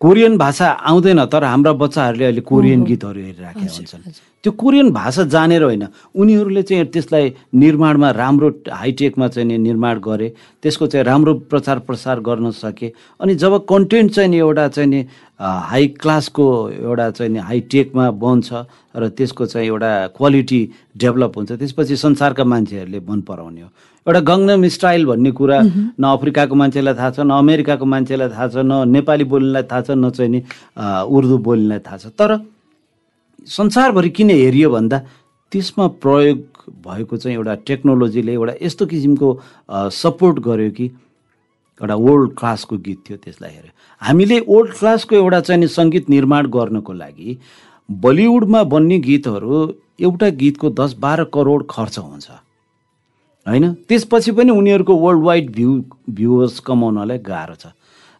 [0.00, 4.02] कोरियन भाषा आउँदैन तर हाम्रा बच्चाहरूले अहिले कोरियन गीतहरू हेरिराखेका हुन्छन्।
[4.44, 10.28] त्यो कोरियन भाषा जानेर होइन उनीहरूले चाहिँ त्यसलाई निर्माणमा राम्रो हाइटेकमा चाहिँ निर्माण गरे
[10.62, 15.00] त्यसको चाहिँ राम्रो प्रचार प्रसार गर्न सके। अनि जब कन्टेन्ट चाहिँ नि एउटा चाहिँ नि
[15.40, 18.48] हाई क्लासको एउटा चाहिँ नि हाइटेकमा बन्छ
[18.96, 20.60] र त्यसको चाहिँ एउटा क्वालिटी
[20.96, 23.68] डेभलप हुन्छ त्यसपछि संसारका मान्छेहरूले मन पराउने हो।
[24.06, 28.56] एउटा गङ्गनम स्टाइल भन्ने कुरा न अफ्रिकाको मान्छेलाई थाहा छ न अमेरिकाको मान्छेलाई थाहा छ
[28.62, 30.40] न नेपाली बोल्नेलाई थाहा छ न चाहिँ नि
[31.10, 32.30] उर्दू बोल्नेलाई थाहा छ। तर
[33.46, 34.98] संसारभरि किन हेरियो भन्दा
[35.52, 36.38] त्यसमा प्रयोग
[36.86, 39.28] भएको चाहिँ एउटा टेक्नोलोजीले एउटा यस्तो किसिमको
[39.98, 45.66] सपोर्ट गर्यो कि एउटा वर्ल्ड क्लासको गीत थियो त्यसलाई हेऱ्यो। हामीले वर्ल्ड क्लासको एउटा चाहिँ
[45.66, 47.38] सङ्गीत निर्माण गर्नको लागि
[47.88, 49.54] बलिउडमा बन्ने गीतहरू
[50.00, 52.26] एउटा गीतको दस बाह्र करोड खर्च हुन्छ।
[53.46, 53.74] होइन?
[53.74, 57.66] त्यसपछि पनि उनीहरूको वर्ल्ड वाइड भ्यू भ्युवर्स कमाउनलाई गाह्रो छ।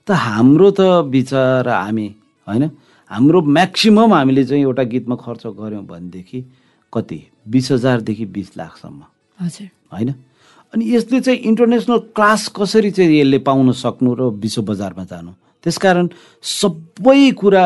[0.06, 2.14] त हाम्रो त विचार हामी
[2.48, 2.70] होइन?
[3.10, 6.44] हाम्रो म्याक्सिमम् हामीले चाहिँ एउटा गीतमा खर्च गऱ्यौँ भनेदेखि
[6.92, 7.18] कति?
[7.48, 9.02] बिस हजारदेखि बिस लाखसम्म।
[9.40, 10.14] हजुर। होइन?
[10.74, 15.30] अनि यसले चाहिँ इन्टरनेसनल क्लास कसरी चाहिँ यसले पाउन सक्नु र विश्व बजारमा जानु?
[15.64, 16.08] त्यसकारण
[16.42, 17.64] सबै कुरा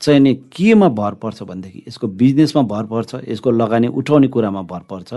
[0.00, 4.80] चाहिँ नि केमा भर पर्छ भनेदेखि यसको बिजनेसमा भर पर्छ यसको लगानी उठाउने कुरामा भर
[4.90, 5.14] पर्छ।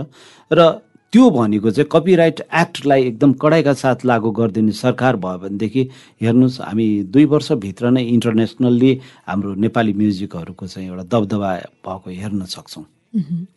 [0.52, 5.82] र त्यो भनेको चाहिँ कपिराइट एक्टलाई एकदम कडाइका साथ लागू गरिदिने सरकार भयो भनेदेखि
[6.22, 8.90] हेर्नुहोस् हामी दुई वर्षभित्र नै इन्टरनेसनल्ली
[9.26, 11.50] हाम्रो नेपाली म्युजिकहरूको चाहिँ एउटा दबदबा
[11.86, 12.84] भएको हेर्न सक्छौँ।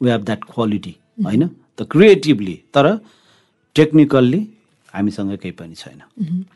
[0.01, 1.43] वी हेभ द्याट क्वालिटी होइन?
[1.77, 2.85] त क्रिएटिभली तर
[3.75, 4.41] टेक्निकल्ली
[4.93, 6.01] हामीसँग केही पनि छैन।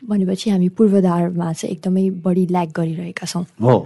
[0.08, 3.76] भनेपछि हामी पूर्वाधारमा चाहिँ एकदमै बढी ल्याक गरिरहेका छौँ। हो।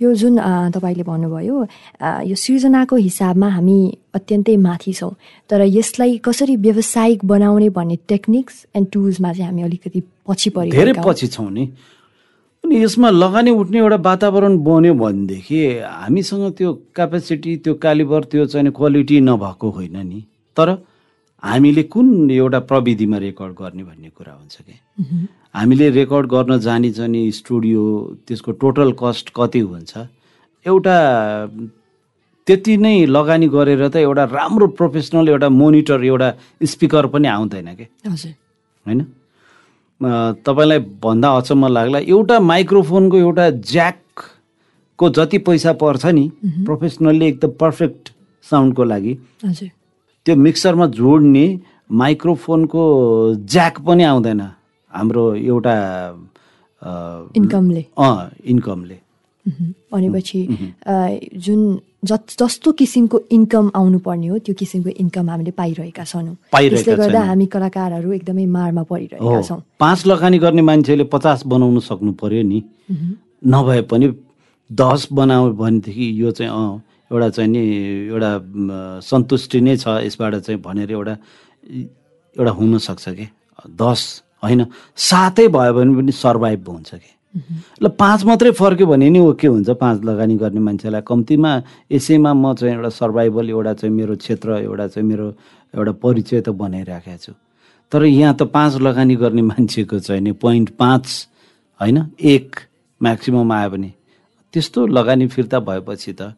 [0.00, 0.38] यो जुन
[0.72, 1.56] तपाईँले भन्नुभयो
[2.24, 3.78] यो सृजनाको हिसाबमा हामी
[4.14, 5.12] अत्यन्तै माथि छौँ।
[5.50, 11.00] तर यसलाई कसरी व्यावसायिक बनाउने भन्ने टेक्निक्स एन्ड टुल्समा चाहिँ हामी अलिकति पछि धेरै परिरहेका
[11.00, 11.64] हौँ। पछि छौँ नि।
[12.64, 18.72] अनि यसमा लगानी उठ्ने एउटा वातावरण बन्यो भनेदेखि हामीसँग त्यो क्यापेसिटी त्यो क्यालिबर त्यो चाहिँ
[18.72, 20.20] क्वालिटी नभएको होइन नि।
[20.56, 20.68] तर
[21.42, 24.74] हामीले कुन एउटा प्रविधिमा रेकर्ड गर्ने भन्ने कुरा हुन्छ कि?
[25.54, 27.82] हामीले रेकर्ड गर्न जाने जाने स्टुडियो
[28.26, 29.92] त्यसको टोटल कस्ट कति हुन्छ?
[30.66, 30.96] एउटा
[32.46, 36.28] त्यति नै लगानी गरेर त एउटा राम्रो प्रोफेसनल एउटा मोनिटर एउटा
[36.64, 37.86] स्पिकर पनि आउँदैन कि?
[38.86, 39.00] होइन?
[40.46, 46.30] तपाईँलाई भन्दा अचम्म लाग्ला एउटा माइक्रोफोनको एउटा ज्याकको जति पैसा पर्छ नि
[46.66, 48.12] प्रोफेसनल्ली एकदम पर्फेक्ट
[48.50, 49.70] साउन्डको लागि हजुर।
[50.28, 51.46] त्यो मिक्सरमा जोड्ने
[51.88, 52.82] माइक्रोफोनको
[53.48, 54.40] ज्याक पनि आउँदैन
[54.92, 55.74] हाम्रो एउटा
[57.40, 58.96] इन्कमले। अँ इन्कमले।
[59.92, 60.40] भनेपछि
[61.44, 61.60] जुन
[62.04, 66.04] जस्तो किसिमको इन्कम आउनुपर्ने हो त्यो किसिमको इन्कम हामीले पाइरहेका
[66.52, 71.80] पाइरहेका त्यसले गर्दा। हामी कलाकारहरू एकदमै मारमा परिरहेका छौँ। पाँच लगानी गर्ने मान्छेले पचास बनाउनु
[71.80, 72.60] सक्नु पर्यो नि।
[73.48, 74.12] नभए पनि
[74.70, 76.52] दस बनाऊ भनेदेखि यो चाहिँ
[77.10, 77.60] एउटा चाहिँ नि
[78.12, 78.30] एउटा
[79.00, 81.14] सन्तुष्टि नै छ यसबाट चाहिँ भनेर एउटा
[82.36, 83.26] एउटा हुनसक्छ कि?
[83.66, 84.00] दस
[84.44, 84.66] होइन?
[84.96, 87.10] सातै भयो भने पनि सर्भाइभ हुन्छ कि?
[87.82, 89.70] ल पाँच मात्रै फर्क्यो भने नि ओके हुन्छ?
[89.70, 91.52] पाँच लगानी गर्ने मान्छेलाई कम्तीमा
[91.92, 95.26] यसैमा म चाहिँ एउटा सर्भाइभल एउटा चाहिँ मेरो क्षेत्र एउटा चाहिँ मेरो
[95.74, 97.32] एउटा परिचय त बनाइराखेको छु।
[97.92, 101.04] तर यहाँ त पाँच लगानी गर्ने मान्छेको चाहिँ नि पोइन्ट पाँच
[101.80, 101.96] होइन?
[102.20, 102.56] एक
[103.00, 103.92] म्याक्सिमम आयो भने
[104.52, 106.32] त्यस्तो लगानी फिर्ता भएपछि त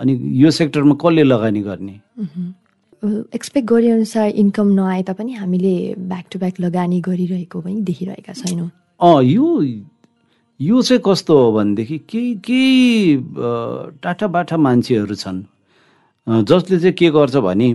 [0.00, 1.94] अनि यो सेक्टरमा कसले लगानी गर्ने?
[3.34, 8.70] एक्सपेक्ट गरे अनुसार इन्कम नआए तापनि हामीले ब्याक टु ब्याक लगानी गरिरहेको पनि देखिरहेका छैनौँ।
[9.00, 9.46] अँ यो
[10.60, 13.16] यो चाहिँ कस्तो हो भनेदेखि केही केही
[14.02, 15.42] टाटा बाठा मान्छेहरू छन्।
[16.26, 17.68] जसले चाहिँ के गर्छ भने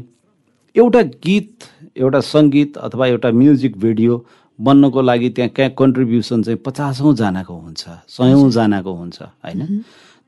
[0.75, 1.53] एउटा गीत
[1.97, 4.25] एउटा सङ्गीत अथवा एउटा म्युजिक भिडियो
[4.59, 7.83] बन्नको लागि त्यहाँ कहाँ कन्ट्रिब्युसन चाहिँ पचासौँजनाको हुन्छ
[8.17, 9.61] सयौँजनाको हुन्छ होइन?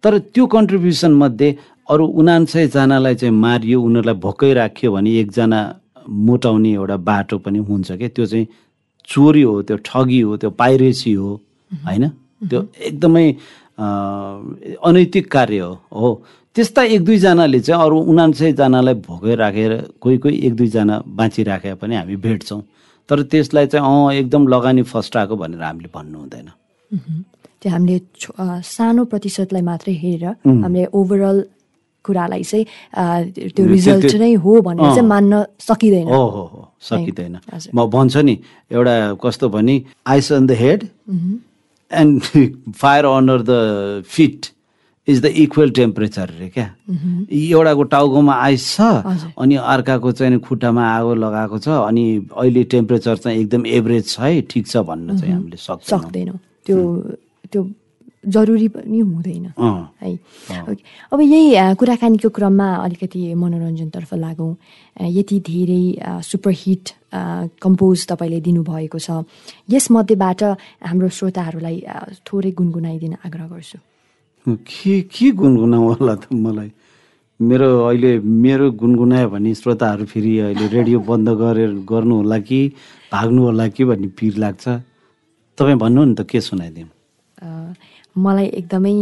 [0.07, 1.55] तर त्यो कन्ट्रिब्युसन मध्ये
[1.91, 5.59] अरू उनान्सयजनालाई चाहिँ मारियो उनीहरूलाई भोकै राख्यो भने एकजना
[6.07, 8.47] मोटाउने एउटा बाटो पनि हुन्छ क्या त्यो चाहिँ
[9.03, 11.29] चोरी हो त्यो ठगी हो त्यो पाइरेसी हो
[11.85, 12.07] होइन?
[12.47, 13.27] त्यो एकदमै
[14.87, 16.09] अनैतिक कार्य हो हो।
[16.55, 22.15] त्यस्ता एक दुईजनाले चाहिँ अरू उनान्सयजनालाई भोकै राखेर कोही कोही एक दुईजना बाँचिराखेर पनि हामी
[22.15, 22.61] भेट्छौँ।
[23.09, 26.47] तर त्यसलाई चाहिँ अँ एकदम लगानी फस्टाएको भनेर हामीले भन्नु हुँदैन।
[27.61, 27.97] त्यो हामीले
[28.63, 31.37] सानो प्रतिशतलाई मात्रै हेरेर हामीले ओभरअल
[32.05, 32.65] कुरालाई चाहिँ
[33.51, 37.35] त्यो रिजल्ट नै हो भनेर चाहिँ। मान्न सकिँदैन। हो हो हो सकिँदैन।
[37.75, 38.35] म भन्छु नि
[38.71, 39.75] एउटा कस्तो भने
[40.07, 40.87] ice on the head
[41.91, 42.21] and
[42.71, 43.51] fire under the
[44.07, 44.45] feet
[45.07, 46.67] is the equal temperature अरे क्या?
[47.31, 48.79] एउटाको टाउकोमा आइस छ।
[49.35, 54.41] अनि अर्काको चाहिँ खुट्टामा आगो लगाएको छ अनि अहिले टेम्परेचर चाहिँ एकदम एभरेज छ है
[54.47, 56.77] ठिक छ भन्न चाहिँ हामीले सक्दैनौँ। त्यो
[57.51, 57.61] त्यो
[58.27, 60.11] जरुरी पनि हुँदैन। है।
[60.67, 60.83] ओके।
[61.13, 64.55] अब यही कुराकानीको क्रममा अलिकति मनोरञ्जनतर्फ लागौँ।
[64.99, 65.83] यति धेरै
[66.27, 66.85] सुपरहिट
[67.63, 69.23] कम्पोज तपाईँले दिनुभएको छ।
[69.71, 70.41] यसमध्येबाट
[70.83, 71.77] हाम्रो श्रोताहरूलाई
[72.27, 73.79] थोरै गुनगुनाइदिन आग्रह गर्छु।
[74.47, 76.71] के के गुनगुनाउँ होला त मलाई?
[77.39, 82.59] मेरो अहिले मेरो गुनगुनायो भने श्रोताहरू फेरि अहिले रेडियो बन्द गरेर गर्नु होला कि
[83.13, 84.65] भाग्नु होला कि भन्ने पिर लाग्छ?
[85.57, 86.89] तपाईँ भन्नु नि त के सुनाइदिउँ?
[88.17, 88.95] मलाई एकदमै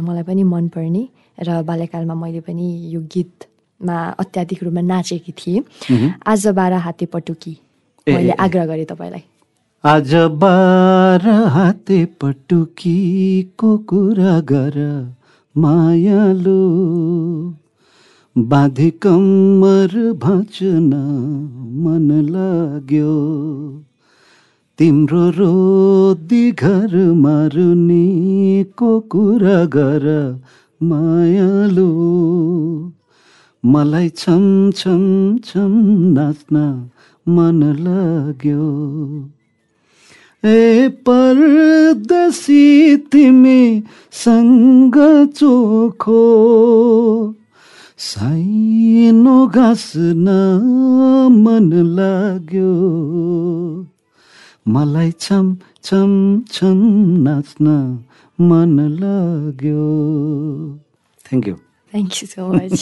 [0.00, 1.02] मलाई पनि मनपर्ने
[1.38, 5.62] र बाल्यकालमा मैले पनि यो गीतमा अत्याधिक रूपमा नाचेकी थिएँ।
[6.26, 7.54] आज बाह्र हाते पटुकी।
[8.06, 9.24] मैले। आग्रह गरेँ तपाईँलाई।
[9.84, 10.10] आज
[10.42, 14.76] बाह्र हाते पटुकीको कुरा गर
[15.56, 16.60] मायालु।
[18.36, 20.92] बाँधे कम्मर भाँच्न
[21.84, 23.12] मन लाग्यो।
[24.82, 30.40] तिम्रो रोदी घर मारुनीको कुरा गर
[30.82, 31.90] मायालु।
[33.64, 35.72] मलाई छम छम छम
[36.18, 36.90] नाच्न
[37.28, 38.70] मन लाग्यो।
[40.44, 46.24] ए परदेशी तिमी सँग चोखो।
[47.98, 50.28] साइनो घाँस्न
[51.38, 53.91] मन लाग्यो।
[54.66, 56.10] मलाई छम छम
[56.52, 56.78] छम
[57.22, 57.66] नाच्न
[58.38, 59.82] मन लाग्यो।
[61.26, 61.54] Thank you
[61.92, 62.72] thank you so much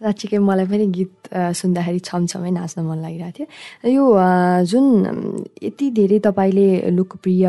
[0.00, 1.12] साँच्चीकै मलाई पनि गीत
[1.60, 4.04] सुन्दाखेरि छमछमै नाच्न मन लागिरहेको थियो। यो
[4.70, 4.86] जुन
[5.62, 7.44] यति धेरै तपाईँले लोकप्रिय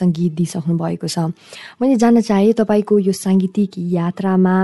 [0.00, 1.30] सङ्गीत दिइसक्नु भएको छ
[1.78, 4.56] मैले जान्न चाहेँ तपाईँको यो साङ्गीतिक यात्रामा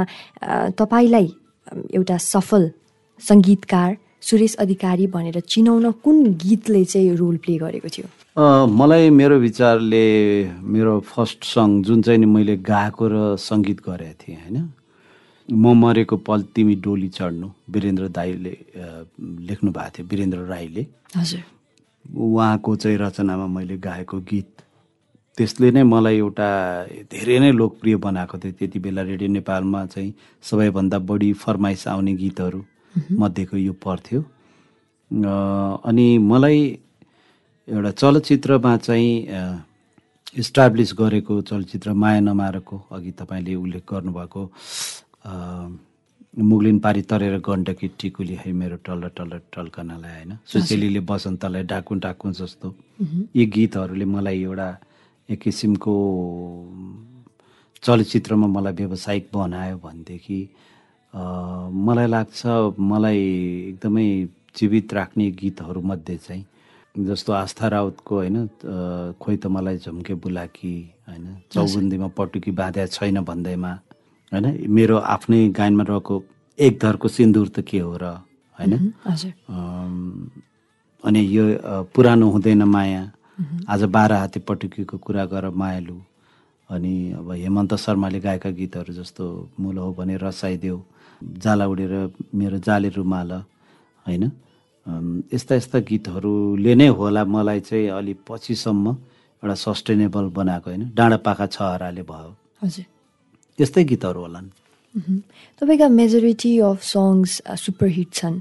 [0.74, 1.28] तपाईँलाई
[1.94, 2.62] एउटा सफल
[3.20, 3.90] सङ्गीतकार
[4.24, 8.06] सुरेश अधिकारी भनेर चिनाउन कुन गीतले चाहिँ रोल प्ले गरेको थियो?
[8.72, 10.04] मलाई मेरो विचारले
[10.74, 14.56] मेरो फर्स्ट सङ जुन चाहिँ नि मैले गाएको र सङ्गीत गरेको थिएँ होइन?
[15.48, 18.54] म मरेको पल तिमी डोली चढ्नु वीरेन्द्र दाईले
[19.48, 21.42] लेख्नु भएको थियो वीरेन्द्र राईले। हजुर।
[22.16, 24.50] उहाँको चाहिँ रचनामा मैले गाएको गीत
[25.38, 26.48] त्यसले नै मलाई एउटा
[27.12, 32.60] धेरै नै लोकप्रिय बनाएको थियो। त्यति बेला रेडियो नेपालमा चाहिँ सबैभन्दा बढी फरमाइस आउने गीतहरू
[32.94, 34.20] मध्येको यो पर्थ्यो
[35.88, 36.60] अनि मलाई
[37.68, 39.62] एउटा चलचित्रमा चाहिँ
[40.42, 44.42] इस्टाब्लिस गरेको चलचित्र माया नमारको अघि तपाईँले उल्लेख गर्नुभएको
[46.34, 52.30] मुगलिन पारी तरेर गण्डकी टिकुली है मेरो टल्ल टल्ल टल्कनालाई होइन। सुचेलीले बसन्तलाई डाकु डाकु
[52.32, 52.68] जस्तो।
[53.36, 54.68] यी गीतहरूले मलाई एउटा
[55.28, 55.94] एक किसिमको
[57.82, 60.38] चलचित्रमा मलाई व्यावसायिक बनायो भनेदेखि
[61.14, 62.46] मलाई लाग्छ
[62.90, 63.18] मलाई
[63.68, 64.06] एकदमै
[64.56, 66.44] जीवित राख्ने गीतहरूमध्ये चाहिँ
[67.06, 68.46] जस्तो आस्था राउतको होइन
[69.20, 70.74] खोइ त मलाई झम्के बुलाकी
[71.08, 73.72] होइन चौबन्दीमा पटुकी बाँध्या छैन भन्दैमा
[74.32, 76.22] होइन मेरो आफ्नै गायनमा रहेको
[76.58, 78.04] एक धरको सिन्दुर त के हो र
[78.58, 78.72] होइन।
[81.04, 81.44] अनि यो
[81.94, 83.02] पुरानो हुँदैन माया
[83.68, 85.98] आज बाह्र हाते पटुकीको कुरा गर मायालु।
[86.70, 89.24] अनि अब हेमन्त शर्माले गाएका गीतहरू जस्तो
[89.60, 90.78] मुल हो भने रसाइदेऊ।
[91.42, 91.92] जाला उडेर
[92.34, 93.30] मेरो जाले रुमाल
[94.06, 94.24] होइन?
[95.32, 98.86] यस्ता यस्ता गीतहरूले नै होला मलाई चाहिँ अलि पछिसम्म
[99.42, 100.82] एउटा सस्टेनेबल बनाएको होइन?
[100.96, 102.30] डाँडा पाखा छ हराले भयो।
[102.62, 102.84] हजुर।
[103.58, 104.48] त्यस्तै गीतहरू होलान्।
[105.60, 107.32] तपाईँका मेजोरिटी अफ सङ्ग्स
[107.64, 108.38] सुपरहिट छन्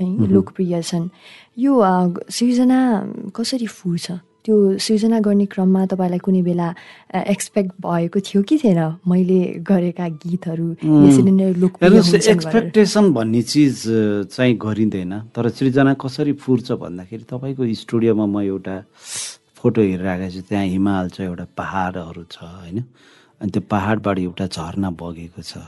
[0.00, 0.06] है?
[0.34, 1.06] लोकप्रिय छन्।
[1.58, 1.72] यो
[2.30, 2.78] सिर्जना
[3.36, 4.06] कसरी फुर्छ
[4.46, 6.68] त्यो सिर्जना गर्ने क्रममा तपाईँलाई कुनै बेला
[7.34, 9.02] एक्सपेक्ट भएको थियो कि थिएन?
[9.02, 11.50] मैले गरेका गीतहरू यसरी नै
[12.30, 13.82] एक्सपेक्टेसन भन्ने चिज
[14.30, 18.76] चाहिँ गरिँदैन। तर सृजना कसरी फुर्छ भन्दाखेरि तपाईँको स्टुडियोमा म एउटा
[19.58, 22.78] फोटो हेरिरहेको छु त्यहाँ हिमाल छ एउटा पहाडहरू छ होइन?
[23.42, 25.58] अनि त्यो पहाडबाट एउटा झरना बगेको छ।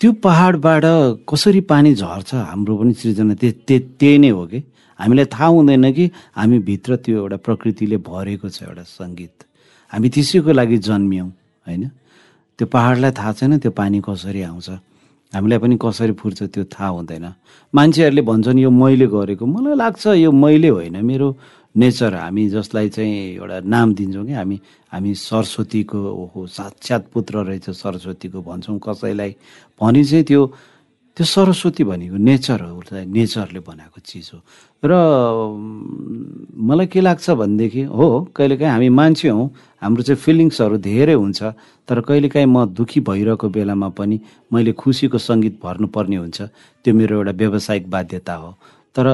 [0.00, 0.84] त्यो पहाडबाट
[1.28, 2.30] कसरी पानी झर्छ?
[2.34, 4.60] हाम्रो पनि सृजना त्यो त्यही नै हो कि?
[4.98, 9.36] हामीलाई थाहा हुँदैन कि हामी भित्र त्यो एउटा प्रकृतिले भरेको छ एउटा सङ्गीत।
[9.92, 11.28] हामी त्यसैको लागि जन्मियौँ
[11.66, 11.84] होइन?
[12.58, 14.68] त्यो पहाडलाई थाहा छैन त्यो पानी कसरी आउँछ?
[15.34, 17.26] हामीलाई पनि कसरी फुर्छ त्यो थाहा हुँदैन।
[17.74, 21.28] मान्छेहरूले भन्छन् यो मैले गरेको। मलाई लाग्छ यो मैले होइन। मेरो
[21.76, 24.56] नेचर हामी जसलाई चाहिँ एउटा नाम दिन्छौँ कि हामी
[24.92, 29.32] हामी सरस्वतीको ओहो साक्षात् पुत्र रहेछ सरस्वतीको भन्छौँ कसैलाई।
[29.76, 30.42] भने चाहिँ त्यो
[31.16, 34.38] त्यो सरस्वती भनेको नेचर हो उसलाई नेचरले बनाएको चिज हो।
[34.84, 34.92] र
[36.60, 39.48] मलाई के लाग्छ भनेदेखि हो कहिलेकाहीँ हामी मान्छे हौँ
[39.82, 41.40] हाम्रो चाहिँ फिलिङ्सहरू धेरै हुन्छ
[41.88, 44.20] तर कहिलेकाहीँ म दुःखी भइरहेको बेलामा पनि
[44.52, 46.38] मैले खुसीको सङ्गीत भर्नुपर्ने हुन्छ
[46.84, 48.50] त्यो मेरो एउटा व्यावसायिक बाध्यता हो।
[48.96, 49.06] तर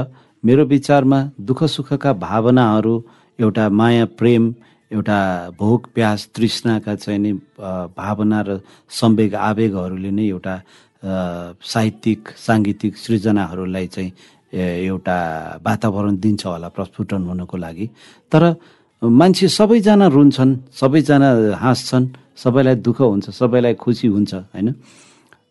[0.42, 2.94] मेरो विचारमा दुःख सुखका भावनाहरू
[3.38, 4.54] एउटा माया प्रेम
[4.90, 5.18] एउटा
[5.58, 7.32] भोग प्यास तृष्णाका चाहिँ नि
[7.96, 8.60] भावना र
[8.90, 10.54] सम्वेग आवेगहरूले नै एउटा
[11.04, 14.10] साहित्यिक साङ्गीतिक सृजनाहरूलाई चाहिँ
[14.54, 15.16] एउटा
[15.66, 17.86] वातावरण दिन्छ होला प्रस्फुटन हुनको लागि।
[18.32, 18.42] तर
[19.02, 22.06] मान्छे सबैजना रुन्छन् सबैजना हाँस्छन्
[22.42, 24.68] सबैलाई दुःख हुन्छ सबैलाई खुसी हुन्छ होइन?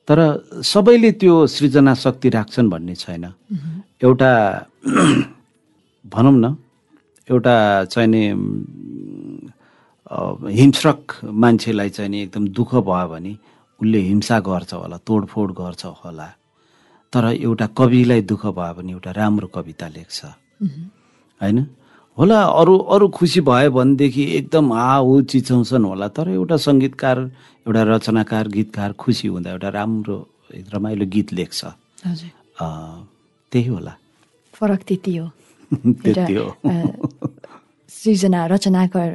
[0.07, 0.19] तर
[0.63, 3.25] सबैले त्यो सृजना शक्ति राख्छन् भन्ने छैन।
[4.03, 4.31] एउटा
[6.13, 6.55] भनौँ न
[7.29, 8.23] एउटा चाहिने
[10.59, 13.33] हिंस्रक मान्छेलाई चाहिँ नि एकदम दुःख भयो भने
[13.81, 16.27] उसले हिंसा गर्छ होला तोडफोड गर्छ होला।
[17.13, 20.19] तर एउटा कविलाई दुःख भयो भने एउटा राम्रो कविता लेख्छ।
[21.41, 21.57] होइन?
[22.17, 27.17] होला अरू अरू खुसी भयो भनेदेखि एकदम हा ऊ चिचाउँछन् होला। तर एउटा सङ्गीतकार
[27.65, 30.17] एउटा रचनाकार गीतकार खुसी हुँदा एउटा राम्रो
[30.73, 31.59] रमाइलो गीत लेख्छ।
[33.51, 33.93] त्यही होला।
[34.53, 35.25] फरक त्यति हो।
[36.03, 36.47] त्यति हो।
[38.01, 39.09] सृजना रचनाकार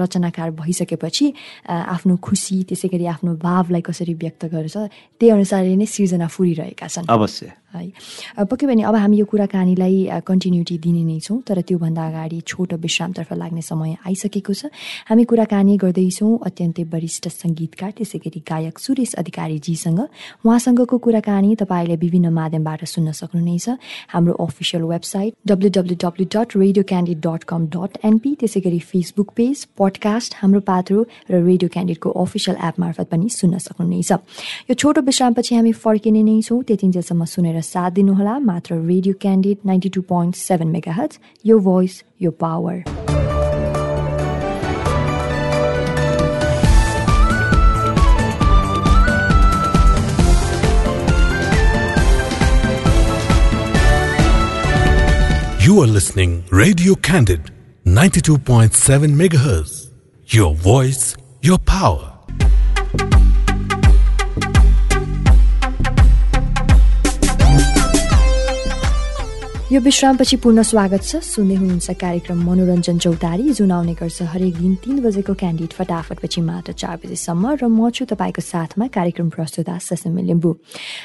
[0.00, 1.26] रचनाकार भइसकेपछि
[1.68, 4.76] आफ्नो खुसी त्यसै गरी आफ्नो भावलाई कसरी व्यक्त गर्छ
[5.20, 10.76] त्यही अनुसारले नै सृजना फुरिरहेका छन्। अवश्य। है। पक्कै पनि अब हामी यो कुराकानीलाई कन्टिन्युटी
[10.78, 14.70] दिने नै छौँ तर त्योभन्दा अगाडि छोटो विश्रामतर्फ लाग्ने समय आइसकेको छ।
[15.08, 20.00] हामी कुराकानी गर्दैछौँ अत्यन्तै वरिष्ठ सङ्गीतकार त्यसै गरी गायक सुरेश अधिकारीजीसँग।
[20.44, 23.66] उहाँसँगको कुराकानी तपाईँले विभिन्न माध्यमबाट सुन्न सक्नुहुनेछ
[24.12, 28.78] हाम्रो official website W W W dot radio candid dot com dot NP त्यसै गरी
[28.90, 30.98] फेसबुक पेज पडकास्ट हाम्रो पात्रो
[31.30, 34.12] र रेडियो क्यान्डिडको अफिसियल एप मार्फत पनि सुन्न सक्नुहुनेछ
[34.70, 39.88] यो छोटो विश्रामपछि हामी फर्किने नै छौँ। त्यतिन्जेलसम्म सुनेर साथ दिनुहोला मात्र radio candid ninety
[39.94, 40.68] two point seven
[41.02, 42.82] megahertz यो भोइस यो power
[55.60, 57.50] You are listening Radio Candid
[57.84, 59.90] 92.7 megahertz.
[60.28, 62.19] Your voice, your power.
[69.70, 74.74] यो विश्रामपछि पुनः स्वागत छ। सुन्दै हुनुहुन्छ कार्यक्रम मनोरञ्जन चौतारी। जुन आउने गर्छ हरेक दिन
[74.82, 80.22] तिन बजेको क्यान्डिड फटाफटपछि मात्र चार बजेसम्म र म छु तपाईँको साथमा कार्यक्रम प्रस्तुता ससमी
[80.26, 80.50] लिम्बू।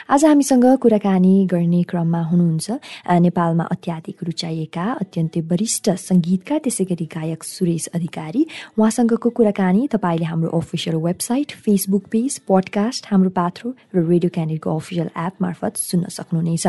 [0.10, 2.67] आज हामीसँग कुराकानी गर्ने क्रममा हुनुहुन्छ
[3.06, 8.41] नेपालमा अत्याधिक रुचाइएका अत्यन्तै वरिष्ठ सङ्गीतकार त्यसै गरी गायक सुरेश अधिकारी।
[8.82, 15.10] उहाँसँगको कुराकानी तपाईँले हाम्रो official website Facebook page podcast हाम्रो पात्रो र रेडियो क्यान्डिडको अफिसियल
[15.13, 16.65] एप मार्फत सुन्न सक्नुहुनेछ।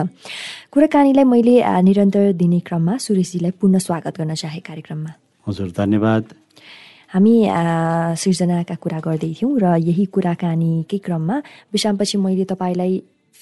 [0.76, 1.56] कुराकानीलाई मैले
[1.86, 5.12] निरन्तर दिने क्रममा सुरेशजीलाई पुनः स्वागत गर्न चाहे कार्यक्रममा।
[5.46, 6.24] हजुर धन्यवाद।
[7.14, 7.34] हामी
[8.20, 11.36] सृजनाका कुरा गर्दै थियौँ र यही कुराकानीकै क्रममा
[11.72, 12.92] विश्रामपछि मैले तपाईँलाई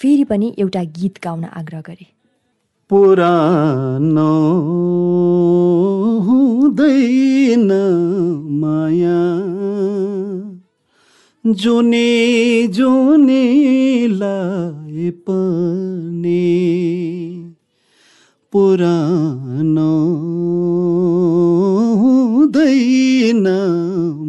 [0.00, 2.10] फेरि पनि एउटा गीत गाउन आग्रह गरेँ।
[2.90, 4.32] पुरानो
[6.28, 7.70] हुँदैन
[8.60, 9.20] माया
[11.44, 12.12] जुनी
[12.76, 14.24] जुनीलाई
[15.24, 16.44] पनि।
[18.54, 19.94] पुरानो
[22.00, 23.46] हुँदैन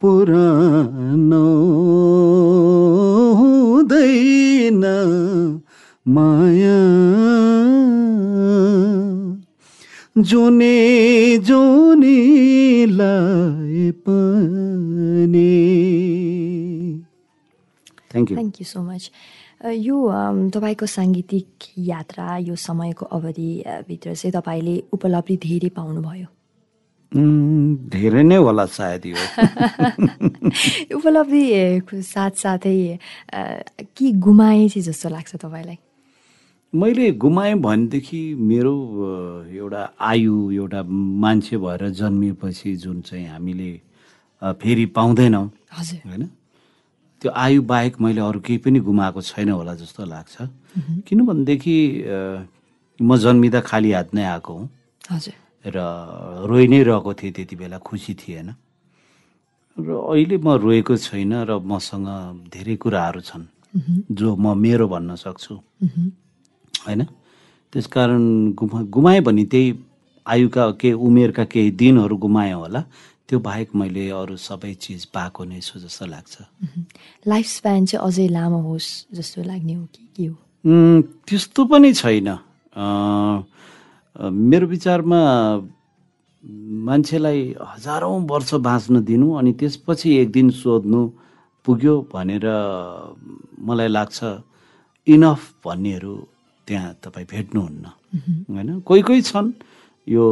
[0.00, 1.46] पुरानो
[3.38, 4.84] हुँदैन
[6.08, 6.78] माया।
[10.18, 15.54] जुने जुनीलाई पनि।
[18.10, 19.10] Thank you thank you so much
[19.86, 19.96] यो
[20.54, 21.46] तपाईँको साङ्गीतिक
[21.78, 26.26] यात्रा यो समयको अवधि अ, भित्र चाहिँ तपाईँले उपलब्धि धेरै पाउनुभयो।
[27.12, 29.16] धेरै नै होला सायद यो।
[30.96, 32.98] उपलब्धिको साथसाथै
[33.96, 35.78] के गुमाएँ चाहिँ जस्तो लाग्छ तपाईँलाई?
[36.72, 38.74] मैले गुमाएँ भनेदेखि मेरो
[39.48, 40.82] एउटा आयु एउटा
[41.24, 43.72] मान्छे भएर जन्मिएपछि जुन चाहिँ हामीले
[44.60, 46.24] फेरि पाउँदैनौँ होइन?
[47.22, 50.36] त्यो आयु बाहेक मैले अरू केही पनि गुमाएको छैन होला जस्तो लाग्छ।
[51.08, 51.76] किनभनेदेखि
[53.00, 54.68] म जन्मिँदा खाली हात नै आएको हुँ।
[55.10, 55.78] हजुर। र
[56.46, 58.48] रोइ नै रहेको थिएँ त्यति बेला खुसी थिएन
[59.76, 62.08] र अहिले म रोएको छैन र मसँग
[62.50, 63.46] धेरै कुराहरू छन्
[64.10, 65.54] जो म मेरो भन्न सक्छु।
[66.86, 67.02] होइन?
[67.72, 69.66] त्यसकारण गुमा गुमाएँ भने त्यही
[70.26, 72.80] आयुका केही उमेरका केही दिनहरू गुमाएँ होला।
[73.28, 76.34] त्यो बाहेक मैले अरू सबै चिज पाएको नै छु जस्तो लाग्छ।
[77.28, 80.36] लाइफ स्प्यान चाहिँ अझै लामो होस् जस्तो लाग्ने हो कि के हो?
[81.28, 82.28] त्यस्तो पनि छैन।
[84.18, 85.20] मेरो विचारमा
[86.88, 91.00] मान्छेलाई हजारौँ वर्ष बाँच्न दिनु अनि त्यसपछि एक दिन सोध्नु
[91.64, 92.46] पुग्यो भनेर
[93.60, 94.18] मलाई लाग्छ
[95.06, 96.14] इनफ भन्नेहरू
[96.66, 97.84] त्यहाँ तपाईँ भेट्नुहुन्न।
[98.50, 98.80] होइन?
[98.80, 99.52] कोही कोही छन्।
[100.08, 100.24] यो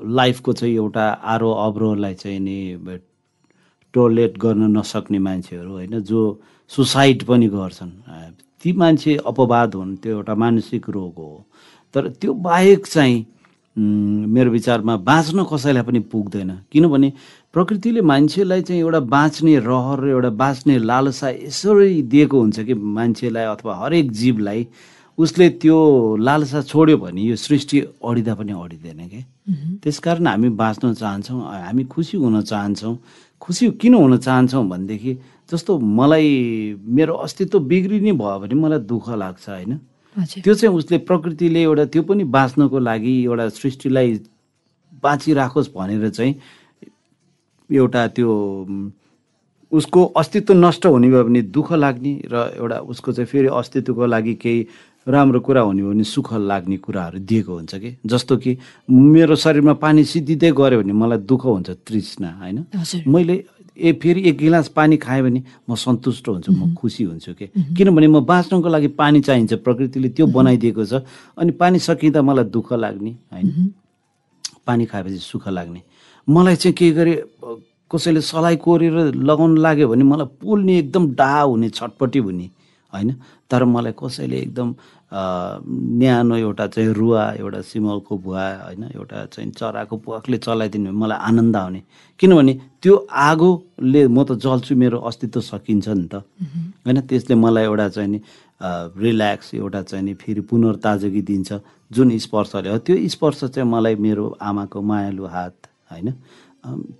[0.00, 2.58] लाइफको चाहिँ एउटा आरो अवरोहलाई चाहिँ नि
[3.94, 6.00] टोलेट गर्न नसक्ने मान्छेहरू होइन?
[6.00, 6.20] जो
[6.68, 7.92] सुसाइड पनि गर्छन्।
[8.62, 11.44] ती मान्छे अपवाद हुन् त्यो एउटा मानसिक रोग हो।
[11.94, 13.26] तर त्यो बाहेक चाहिँ
[13.76, 17.12] मेरो विचारमा बाँच्न कसैलाई पनि पुग्दैन। किनभने
[17.52, 23.74] प्रकृतिले मान्छेलाई चाहिँ एउटा बाँच्ने रहर एउटा बाँच्ने लालसा यसरी दिएको हुन्छ कि मान्छेलाई अथवा
[23.76, 24.66] हरेक जीवलाई।
[25.18, 25.76] उसले त्यो
[26.16, 29.20] लालसा छोड्यो भने यो सृष्टि अडिँदा पनि अडिँदैन के?
[29.82, 32.96] त्यसकारण हामी बाँच्न चाहन्छौँ हामी खुसी हुन चाहन्छौँ।
[33.40, 35.12] खुसी किन हुन चाहन्छौँ भनेदेखि
[35.50, 36.28] जस्तो मलाई
[36.86, 39.78] मेरो अस्तित्व बिग्रिने भयो भने मलाई दुःख लाग्छ होइन?
[40.16, 44.20] त्यो चाहिँ उसले प्रकृतिले एउटा त्यो पनि बाँच्नको लागि एउटा सृष्टिलाई
[45.02, 46.34] बाँचिराखोस् भनेर चाहिँ
[47.70, 48.30] एउटा त्यो
[49.72, 54.34] उसको अस्तित्व नष्ट हुने भयो भने दुःख लाग्ने र एउटा उसको चाहिँ फेरि अस्तित्वको लागि
[54.34, 54.66] केही
[55.08, 57.96] राम्रो कुरा हुने हो भने सुख लाग्ने कुराहरू दिएको हुन्छ कि?
[58.06, 58.58] जस्तो कि
[58.90, 62.66] मेरो शरीरमा पानी सिद्धिँदै गऱ्यो भने मलाई दुःख हुन्छ तृष्णा होइन?
[63.06, 63.44] मैले
[63.80, 67.46] ए फेरि एक गिलास पानी खाएँ भने म सन्तुष्ट हुन्छु म खुसी हुन्छु कि?
[67.76, 71.02] किनभने म बाँच्नको लागि पानी चाहिन्छ प्रकृतिले त्यो बनाइदिएको छ।
[71.38, 73.72] अनि पानी सकिँदा मलाई दुःख लाग्ने होइन?
[74.66, 75.80] पानी खाएपछि सुख लाग्ने।
[76.28, 77.14] मलाई चाहिँ के गरे
[77.90, 82.46] कसैले सलाई कोरेर लगाउन लाग्यो भने मलाई पोल्ने एकदम डाहा हुने छटपट्टि हुने
[82.92, 83.14] होइन?
[83.50, 84.74] तर मलाई कसैले एकदम
[85.12, 91.56] न्यानो एउटा चाहिँ रुवा एउटा सिमलको भुवा होइन एउटा चाहिँ चराको प्वाखले चलाइदिनु मलाई आनन्द
[91.56, 91.82] आउने।
[92.20, 92.52] किनभने
[92.82, 96.22] त्यो आगोले म त जल्छु मेरो अस्तित्व सकिन्छ नि त।
[96.86, 98.18] होइन त्यसले मलाई एउटा चाहिँ नि
[99.02, 101.50] रिल्याक्स एउटा चाहिँ नि फेरि पुनर्ताजगी दिन्छ।
[101.90, 105.56] जुन स्पर्शले हो त्यो स्पर्श चाहिँ मलाई मेरो आमाको मायालु हात
[105.90, 106.08] होइन।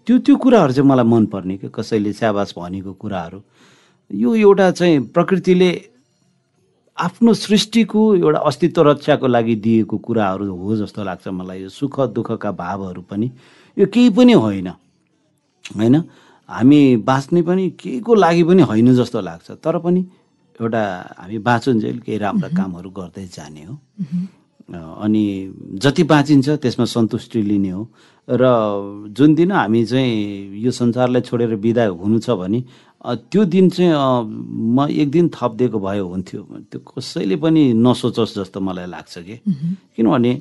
[0.03, 3.39] त्यो त्यो कुराहरू चाहिँ मलाई मनपर्ने कि कसैले स्याबास भनेको कुराहरू।
[4.11, 5.71] यो एउटा चाहिँ प्रकृतिले
[7.01, 12.51] आफ्नो सृष्टिको एउटा अस्तित्व रक्षाको लागि दिएको कुराहरू हो जस्तो लाग्छ मलाई। यो सुख दुःखका
[12.53, 13.31] भावहरू पनि।
[13.77, 14.69] यो केही पनि होइन।
[15.77, 15.97] होइन?
[16.49, 20.01] हामी बाँच्ने पनि केहीको लागि पनि होइन जस्तो लाग्छ। तर पनि
[20.61, 20.83] एउटा
[21.19, 23.75] हामी बाँचुन्जेल केही राम्रा कामहरू गर्दै जाने हो।
[25.01, 25.25] अनि
[25.83, 27.83] जति बाँचिन्छ त्यसमा सन्तुष्टि लिने हो।
[28.29, 28.45] र
[29.11, 32.61] जुन दिन हामी चाहिँ यो संसारलाई छोडेर बिदा हुनु छ भने
[33.01, 33.93] त्यो दिन चाहिँ
[34.77, 36.41] म एक दिन थपिदिएको भयो हुन्थ्यो।
[36.71, 39.37] त्यो कसैले पनि नसोचोस् जस्तो मलाई लाग्छ कि।
[39.97, 40.33] किनभने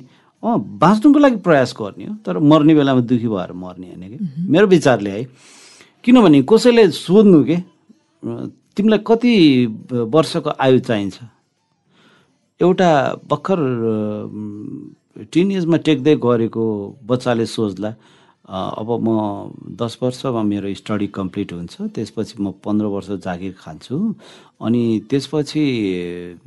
[0.42, 4.18] अँ बाँच्नुको लागि प्रयास गर्ने हो तर मर्ने बेलामा दुःखी भएर मर्ने होइन कि।
[4.52, 5.24] मेरो विचारले है
[6.04, 7.56] किनभने कसैले सोध्नु के
[8.76, 9.34] तिमीलाई कति
[9.92, 11.16] वर्षको आयु चाहिन्छ?
[12.60, 12.90] एउटा
[13.30, 13.58] भर्खर
[15.32, 16.64] टिन एजमा टेक्दै गरेको
[17.08, 17.90] बच्चाले सोच्ला
[18.50, 23.96] अब म दस वर्षमा मेरो स्टडी कम्प्लिट हुन्छ त्यसपछि म पन्ध्र वर्ष जागिर खान्छु।
[24.66, 25.62] अनि त्यसपछि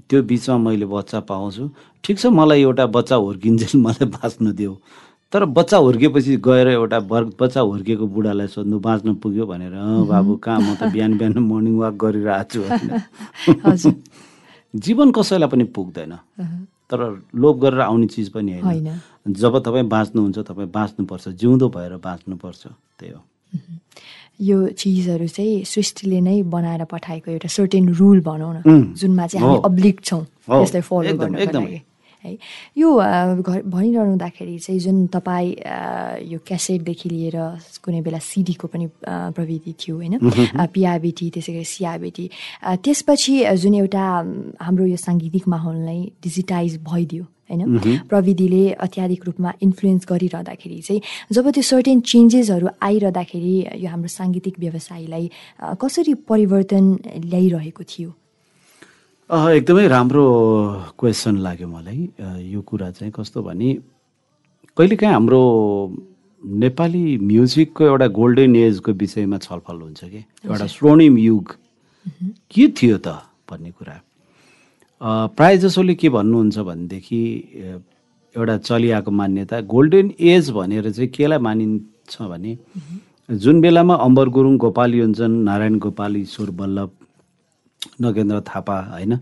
[0.09, 1.69] त्यो बिचमा मैले बच्चा पाउँछु।
[2.03, 4.75] ठिक छ मलाई एउटा बच्चा हुर्किन्जेल मलाई बाँच्नु देऊ
[5.33, 9.45] तर बच्चा हुर्केपछि गएर एउटा बर बच्चा हुर्केको बुढालाई सोध्नु बाँच्नु पुग्यो?
[9.47, 10.59] भनेर "अँ, बाबु कहाँ?
[10.61, 12.67] म त बिहान बिहान मर्निङ वाक गरिरहेको
[13.81, 13.91] छु।
[14.83, 16.13] जीवन कसैलाई पनि पुग्दैन।
[16.93, 17.01] तर
[17.33, 18.89] लोभ गरेर आउने चिज पनि होइन।
[19.33, 22.61] जब तपाईँ बाँच्नुहुन्छ तपाईँ बाँच्नुपर्छ जिउँदो भएर बाँच्नुपर्छ
[22.99, 23.21] त्यही हो।
[24.41, 29.61] यो चिजहरू चाहिँ सृष्टिले नै बनाएर पठाएको एउटा सर्टेन रुल भनौँ न जुनमा चाहिँ हामी।
[29.65, 31.81] अब्लिक छौँ त्यसलाई फलो गर्नको एकदमै।
[32.23, 32.37] है।
[32.77, 32.89] यो
[33.43, 35.51] घर- भनिरहँदाखेरि चाहिँ जुन तपाईँ
[36.31, 37.35] यो क्यासेटदेखि लिएर
[37.83, 38.87] कुनै बेला सिडीको पनि
[39.35, 40.13] प्रविधि थियो होइन?
[40.73, 42.25] पिआबिटी त्यसै गरी सिआबिटी
[42.63, 44.03] अ, त्यसपछि जुन एउटा
[44.65, 47.61] हाम्रो यो साङ्गीतिक माहौललाई डिजिटाइज भइदियो होइन?
[48.09, 51.01] प्रविधिले अत्याधिक रूपमा इन्फ्लुएन्स गरिरहँदाखेरि चाहिँ
[51.35, 55.29] जब त्यो सर्टेन चेन्जेसहरू आइरहँदाखेरि यो हाम्रो साङ्गीतिक व्यवसायलाई
[55.81, 56.83] कसरी परिवर्तन
[57.29, 58.09] ल्याइरहेको थियो?
[59.33, 60.23] एकदमै राम्रो
[60.99, 62.01] क्वेसन लाग्यो मलाई।
[62.53, 63.69] यो कुरा चाहिँ कस्तो भने
[64.77, 65.41] कहिलेकाहीँ हाम्रो
[66.61, 70.21] नेपाली म्युजिकको एउटा गोल्डन एजको विषयमा छलफल हुन्छ कि?
[70.45, 71.45] एउटा स्वर्णिम युग।
[72.53, 73.07] के थियो त
[73.49, 73.97] भन्ने कुरा?
[75.01, 77.21] प्राय जसोले के भन्नुहुन्छ भनेदेखि
[78.35, 82.57] एउटा चलिआएको मान्यता गोल्डन एज भनेर चाहिँ केलाई मानिन्छ भने
[83.29, 86.91] जुन बेलामा अम्बर गुरुङ गोपाल योन्जन नारायण गोपाल ईश्वर बल्लभ
[88.01, 89.13] नगेन्द्र थापा होइन?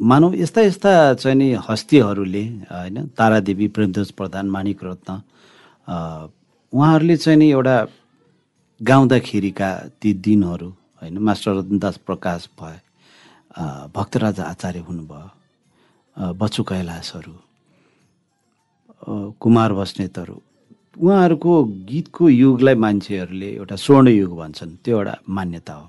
[0.00, 5.10] मानव यस्ता यस्ता चाहिँ नि हस्तीहरूले होइन तारादेवी प्रेमध्वज प्रधान माणिक रत्न
[6.72, 7.76] उहाँहरूले चाहिँ नि एउटा
[8.80, 9.70] गाउँदाखेरिका
[10.02, 10.68] ती दिनहरू
[11.02, 12.78] होइन मास्टर रतनदास प्रकाश भए
[13.96, 17.34] भक्तराज आचार्य हुनुभयो बच्चु कैलाशहरू
[19.40, 20.36] कुमार बस्नेतहरू
[21.00, 25.86] उहाँहरूको गीतको युगलाई मान्छेहरूले एउटा स्वर्ण युग भन्छन् त्यो एउटा मान्यता हो।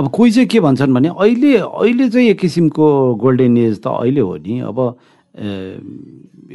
[0.00, 4.20] अब कोही चाहिँ के भन्छन् भने अहिले अहिले चाहिँ एक किसिमको गोल्डन एज त अहिले
[4.20, 4.78] हो नि। अब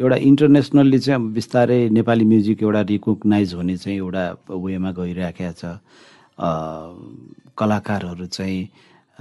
[0.02, 5.78] एउटा इन्टरनेसनल्ली चाहिँ अब बिस्तारै नेपाली म्युजिक एउटा रिकगनाइज हुने चाहिँ एउटा वेमा गइरहेको छ।
[7.54, 8.60] कलाकारहरू चाहिँ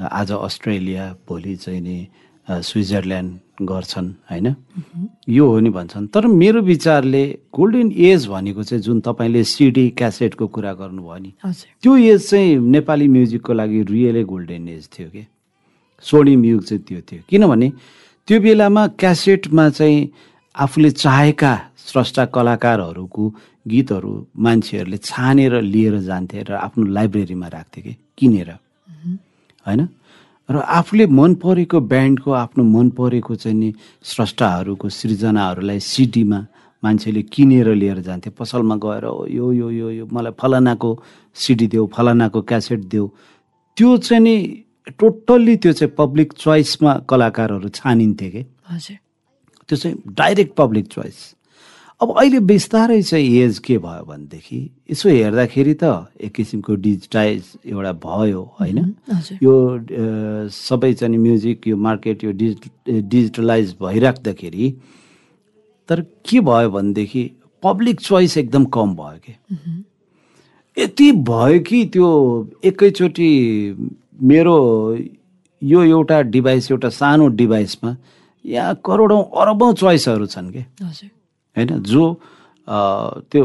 [0.01, 1.99] आज अस्ट्रेलिया भोलि चाहिँ नि
[2.49, 4.55] स्विजरल्यान्ड गर्छन् होइन?
[5.29, 7.25] यो हो नि भन्छन्। तर मेरो विचारले
[7.55, 11.33] गोल्डन एज भनेको चाहिँ जुन तपाईँले सिडी क्यासेटको कुरा गर्नुभयो नि
[11.83, 15.27] त्यो एज चाहिँ नेपाली म्युजिकको लागि रियलै गोल्डन एज थियो कि?
[16.05, 17.69] स्वर्णिम युग चाहिँ त्यो थियो। किनभने
[18.29, 20.09] त्यो बेलामा क्यासेटमा चाहिँ
[20.55, 23.25] आफूले चाहेका स्रष्टा कलाकारहरूको
[23.69, 27.97] गीतहरू मान्छेहरूले छानेर लिएर जान्थे र आफ्नो लाइब्रेरीमा राख्थे कि?
[28.19, 28.51] किनेर।
[29.67, 29.89] होइन?
[30.51, 33.73] र आफूले मन परेको ब्यान्डको आफ्नो मन परेको चाहिँ नि
[34.03, 36.47] स्रष्टाहरूको सृजनाहरूलाई सिडीमा
[36.83, 40.91] मान्छेले किनेर लिएर जान्थे। पसलमा गएर यो यो यो यो मलाई फलानाको
[41.35, 43.07] सिडी देऊ फलानाको क्यासेट देऊ।
[43.77, 44.37] त्यो चाहिँ नि
[45.01, 48.43] टोटल्ली त्यो चाहिँ पब्लिक चोइसमा कलाकारहरू छानिन्थे कि?
[48.69, 48.97] हजुर।
[49.69, 51.19] त्यो चाहिँ डाइरेक्ट पब्लिक चोइस।
[52.01, 54.59] अब अहिले बिस्तारै चाहिँ एज के भयो भनेदेखि
[54.91, 55.85] यसो हेर्दाखेरि त
[56.21, 58.95] एक किसिमको डिजिटाइज एउटा भयो होइन?
[59.43, 59.55] यो
[60.51, 64.71] सबै चाहिँ म्युजिक यो मार्केट यो डिजिट डिजिटलाइज भइराख्दाखेरि
[65.89, 67.31] तर के भयो भनेदेखि
[67.63, 69.35] पब्लिक चोइस एकदम कम भयो कि?
[70.77, 72.09] यति भयो कि त्यो
[72.65, 73.31] एकैचोटि
[74.23, 74.57] मेरो
[75.63, 77.97] यो एउटा डिभाइस एउटा सानो डिभाइसमा
[78.45, 80.65] यहाँ करोडौँ अरबौँ चोइसहरू छन् कि?
[80.83, 81.11] हजुर।
[81.57, 81.71] होइन?
[81.83, 82.03] जो
[83.31, 83.43] त्यो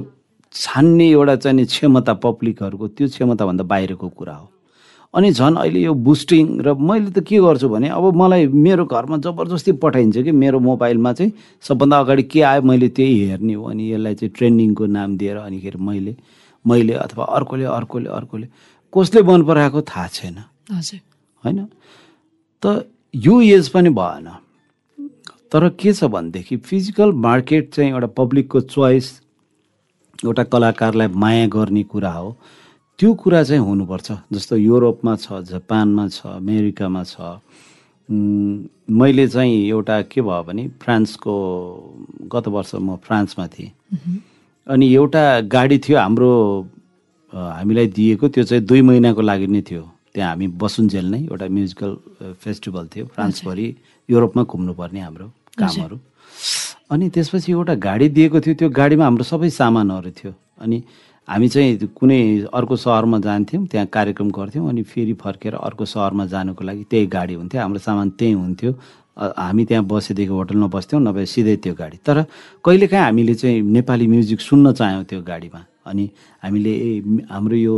[0.53, 4.47] छान्ने एउटा चाहिँ क्षमता पब्लिकहरूको त्यो क्षमताभन्दा बाहिरको कुरा हो।
[5.13, 9.17] अनि झन् अहिले यो बुस्टिङ र मैले त के गर्छु भने अब मलाई मेरो घरमा
[9.25, 11.31] जबरजस्ती पठाइन्छ कि मेरो मोबाइलमा चाहिँ
[11.65, 15.77] सबभन्दा अगाडि के आयो मैले त्यही हेर्ने हो अनि यसलाई चाहिँ ट्रेन्डिङको नाम दिएर अनिखेरि
[15.81, 16.15] मैले
[16.65, 18.47] मैले अथवा अर्कोले अर्कोले अर्कोले
[18.93, 20.37] कसले मन पराएको थाहा छैन।
[20.77, 20.99] हजुर।
[21.43, 21.59] होइन?
[22.63, 22.85] त
[23.15, 24.27] यो एज पनि भएन।
[25.51, 29.07] तर के छ भनेदेखि फिजिकल मार्केट चाहिँ एउटा पब्लिकको चोइस
[30.25, 32.35] एउटा कलाकारलाई माया गर्ने कुरा हो।
[32.99, 37.39] त्यो कुरा चाहिँ हुनुपर्छ। जस्तो युरोपमा छ जापानमा छ अमेरिकामा छ।
[38.09, 41.33] मैले चाहिँ एउटा के भयो भने फ्रान्सको
[42.33, 43.71] गत वर्ष म फ्रान्समा थिएँ।
[44.67, 46.31] अनि एउटा गाडी थियो हाम्रो
[47.33, 49.83] हामीलाई दिएको। त्यो चाहिँ दुई महिनाको लागि नै थियो।
[50.13, 51.91] त्यहाँ हामी बसुन्जेल नै एउटा म्युजिकल
[52.43, 53.67] फेस्टिभल थियो। फ्रान्सभरि
[54.09, 55.97] युरोपमा घुम्नुपर्ने हाम्रो। कामहरू।
[56.91, 60.33] अनि त्यसपछि एउटा गाडी दिएको थियो त्यो गाडीमा हाम्रो सबै सामानहरू थियो।
[60.63, 60.77] अनि
[61.27, 66.63] हामी चाहिँ कुनै अर्को सहरमा जान्थ्यौँ त्यहाँ कार्यक्रम गर्थ्यौँ अनि फेरि फर्केर अर्को सहरमा जानुको
[66.63, 68.71] लागि त्यही गाडी हुन्थ्यो हाम्रो सामान त्यहीँ हुन्थ्यो।
[69.19, 72.23] हामी त्यहाँ बसेदेखि होटलमा बस्थ्यौँ नभए सिधै त्यो गाडी। तर
[72.65, 76.05] कहिलेकाहीँ हामीले चाहिँ नेपाली म्युजिक सुन्न चाह्यौँ त्यो गाडीमा। अनि
[76.43, 76.91] हामीले ए
[77.29, 77.75] हाम्रो यो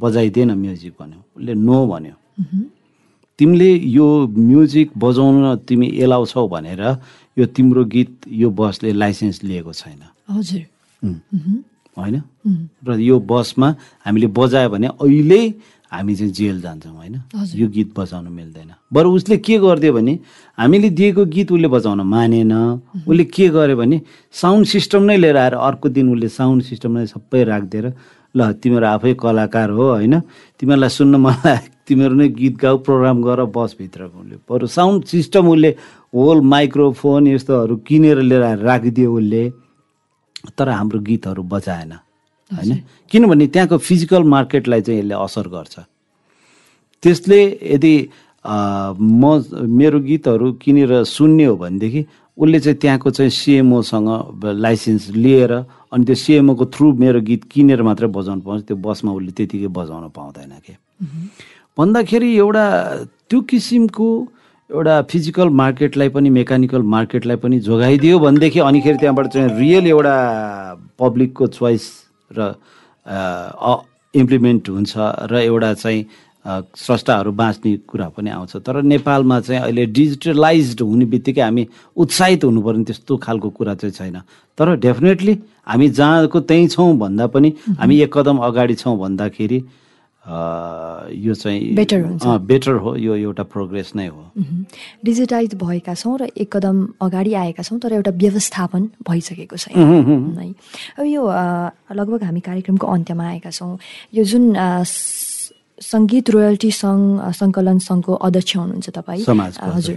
[0.00, 2.14] बजाइदिएन म्युजिक भन्यो उसले नो भन्यो।
[3.38, 6.82] तिमीले यो म्युजिक बजाउन तिमी एलाउँछौ भनेर
[7.38, 10.62] यो तिम्रो गीत यो बसले लाइसेन्स लिएको छैन। हजुर.
[11.96, 12.16] होइन?
[12.86, 13.68] र यो बसमा
[14.06, 15.40] हामीले बजायो भने अहिले
[15.92, 17.14] हामी चाहिँ जेल जान्छौँ होइन।
[17.54, 20.18] यो गीत बजाउन मिल्दैन। बरु उसले के गरिदियो भने
[20.58, 22.52] हामीले दिएको गीत उसले बजाउन मानेन।
[23.06, 24.00] उसले के गर्यो भने
[24.34, 27.86] साउन्ड सिस्टम नै लिएर आएर अर्को दिन उसले साउन्ड सिस्टम नै सबै राखिदिएर
[28.34, 30.14] ल तिमीहरू आफै कलाकार हो होइन?
[30.58, 35.70] तिमीहरूलाई सुन्न मलाई तिमीहरू नै गीत गाऊ प्रोग्राम गर बसभित्र उसले बरु साउन्ड सिस्टम उसले
[36.14, 39.42] होल माइक्रोफोन यस्तोहरू किनेर लिएर राखिदियो उसले
[40.58, 41.92] तर हाम्रो गीतहरू बजाएन
[42.50, 42.72] होइन?
[43.10, 45.74] किनभने त्यहाँको फिजिकल मार्केटलाई चाहिँ यसले असर गर्छ।
[47.02, 47.40] त्यसले
[47.74, 47.94] यदि
[48.44, 49.42] म
[49.78, 52.04] मेरो गीतहरू किनेर सुन्ने हो भनेदेखि
[52.38, 54.08] उसले चाहिँ त्यहाँको चाहिँ सिएमओसँग
[54.64, 55.52] लाइसेन्स लिएर
[55.92, 60.08] अनि त्यो सिएमओको थ्रु मेरो गीत किनेर मात्रै बजाउनु पाउँछ त्यो बसमा उसले त्यतिकै बजाउन
[60.14, 60.74] पाउँदैन कि?
[61.78, 62.66] भन्दाखेरि एउटा
[63.30, 64.08] त्यो किसिमको
[64.70, 70.16] एउटा फिजिकल मार्केटलाई पनि मेकानिकल मार्केटलाई पनि जोगाइदियो भनेदेखि अनिखेरि त्यहाँबाट चाहिँ रियल एउटा
[70.98, 71.84] पब्लिकको चोइस
[72.38, 72.54] र
[74.14, 74.92] इम्प्लिमेन्ट हुन्छ
[75.30, 76.04] र एउटा चाहिँ
[76.76, 81.66] स्रष्टाहरू बाँच्ने कुरा पनि आउँछ। तर नेपालमा चाहिँ अहिले डिजिटलाइज्ड हुने बित्तिकै हामी
[81.96, 84.20] उत्साहित हुनुपर्ने त्यस्तो खालको कुरा चाहिँ छैन।
[84.58, 85.34] तर डेफिनेटली
[85.68, 89.58] हामी जहाँको त्यहीँ छौँ भन्दा पनि हामी एक कदम अगाडि छौँ भन्दाखेरि
[90.28, 94.32] यो चाहिँ Better हुन्छ। बेटर हो यो एउटा प्रोग्रेस नै हो।
[95.04, 100.52] डिजिटाइज भएका छौँ र एक कदम अगाडि आएका छौँ तर एउटा व्यवस्थापन भइसकेको छैन। है।
[100.98, 101.22] अब यो
[101.92, 103.78] लगभग हामी कार्यक्रमको अन्त्यमा आएका छौँ।
[104.14, 104.52] यो जुन
[105.78, 109.22] सङ्गीत रोयल्टी सङ्घ सङ्कलन सङ्घको अध्यक्ष हुनुहुन्छ तपाईँ।
[109.78, 109.96] हजुर।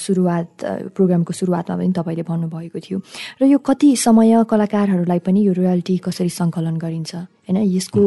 [0.00, 0.48] सुरुवात
[0.96, 2.98] प्रोग्रामको सुरुवातमा पनि तपाईँले भन्नुभएको थियो।
[3.40, 7.12] र यो कति समय कलाकारहरूलाई पनि यो रोयल्टी कसरी सङ्कलन गरिन्छ?
[7.44, 8.02] होइन यसको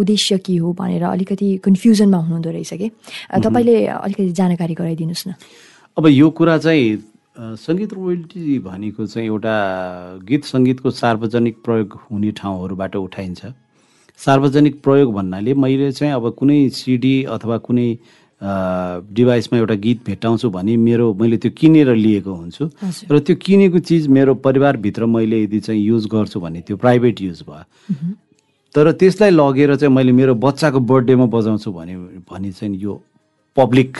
[0.00, 2.88] उद्देश्य के हो भनेर अलिकति कन्फ्युजनमा हुनुहुँदो रहेछ कि?
[3.44, 5.34] तपाईँले अलिकति जानकारी गराइदिनुहोस् न।
[5.96, 6.86] अब यो कुरा चाहिँ
[7.36, 9.54] सङ्गीत रोयल्टी भनेको चाहिँ एउटा
[10.22, 13.42] गीत सङ्गीतको सार्वजनिक प्रयोग हुने ठाउँहरूबाट उठाइन्छ।
[14.18, 17.88] सार्वजनिक प्रयोग भन्नाले मैले चाहिँ अब कुनै सिडी अथवा कुनै
[18.40, 22.64] डिभाइसमा एउटा गीत भेट्टाउँछु भने मेरो मैले त्यो किनेर लिएको हुन्छु।
[23.10, 27.42] र त्यो किनेको चिज मेरो परिवारभित्र मैले यदि चाहिँ युज गर्छु भने त्यो प्राइभेट युज
[27.48, 27.64] भयो।
[28.74, 31.96] तर त्यसलाई लगेर चाहिँ मैले मेरो बच्चाको बर्थडेमा बजाउँछु भने
[32.28, 33.00] भने चाहिँ यो
[33.56, 33.96] पब्लिक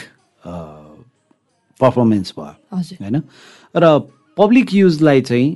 [1.79, 3.21] पर्फर्मेन्स भयो। होइन?
[3.75, 3.99] र
[4.37, 5.49] पब्लिक युजलाई चाहिँ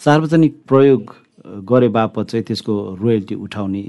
[0.00, 1.14] सार्वजनिक प्रयोग
[1.70, 3.82] गरे बापत चाहिँ त्यसको रोयल्टी उठाउने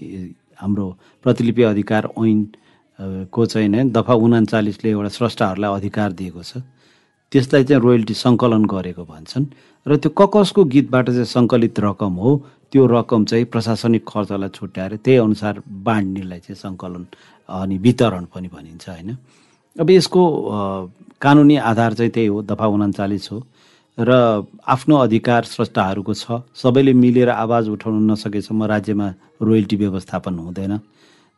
[0.62, 0.88] हाम्रो
[1.24, 2.40] प्रतिलिपि अधिकार ऐन
[3.00, 6.58] अ, को चाहिँ नै दफा उनाचालिसले एउटा स्रष्टाहरूलाई अधिकार दिएको छ।
[7.32, 9.46] त्यसलाई चाहिँ रोयल्टी सङ्कलन गरेको भन्छन्।
[9.86, 12.32] र त्यो ककसको गीतबाट चाहिँ सङ्कलित रकम हो
[12.72, 17.06] त्यो रकम चाहिँ प्रशासनिक खर्चलाई छुट्याएर त्यही अनुसार बाँड्नेलाई चाहिँ सङ्कलन
[17.50, 19.10] अनि वितरण पनि भनिन्छ होइन।
[19.80, 20.22] अब यसको
[21.22, 23.38] कानुनी आधार चाहिँ त्यही हो दफा उनाचालिस हो।
[24.00, 29.08] र आफ्नो अधिकार स्रष्टाहरूको छ। सबैले मिलेर आवाज उठाउन नसकेसम्म राज्यमा
[29.42, 30.74] रोयल्टी व्यवस्थापन हुँदैन।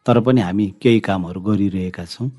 [0.06, 2.30] तर पनि हामी केही कामहरू गरिरहेका छौँ।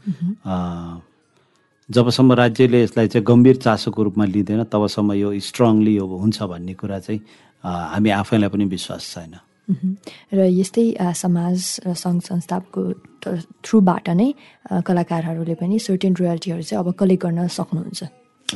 [1.91, 6.99] जबसम्म राज्यले यसलाई चाहिँ गम्भीर चासोको रूपमा लिँदैन तबसम्म यो स्ट्रङली यो हुन्छ भन्ने कुरा
[6.99, 7.21] चाहिँ
[7.63, 9.35] हामी आफैलाई पनि विश्वास छैन।
[10.35, 11.57] र यस्तै समाज
[11.87, 12.81] र सङ्घ संस्थाको
[13.63, 14.29] थ्रुबाट नै
[14.87, 18.01] कलाकारहरूले पनि सर्टेन रोयल्टीहरू चाहिँ अब कलेक्ट गर्न सक्नुहुन्छ।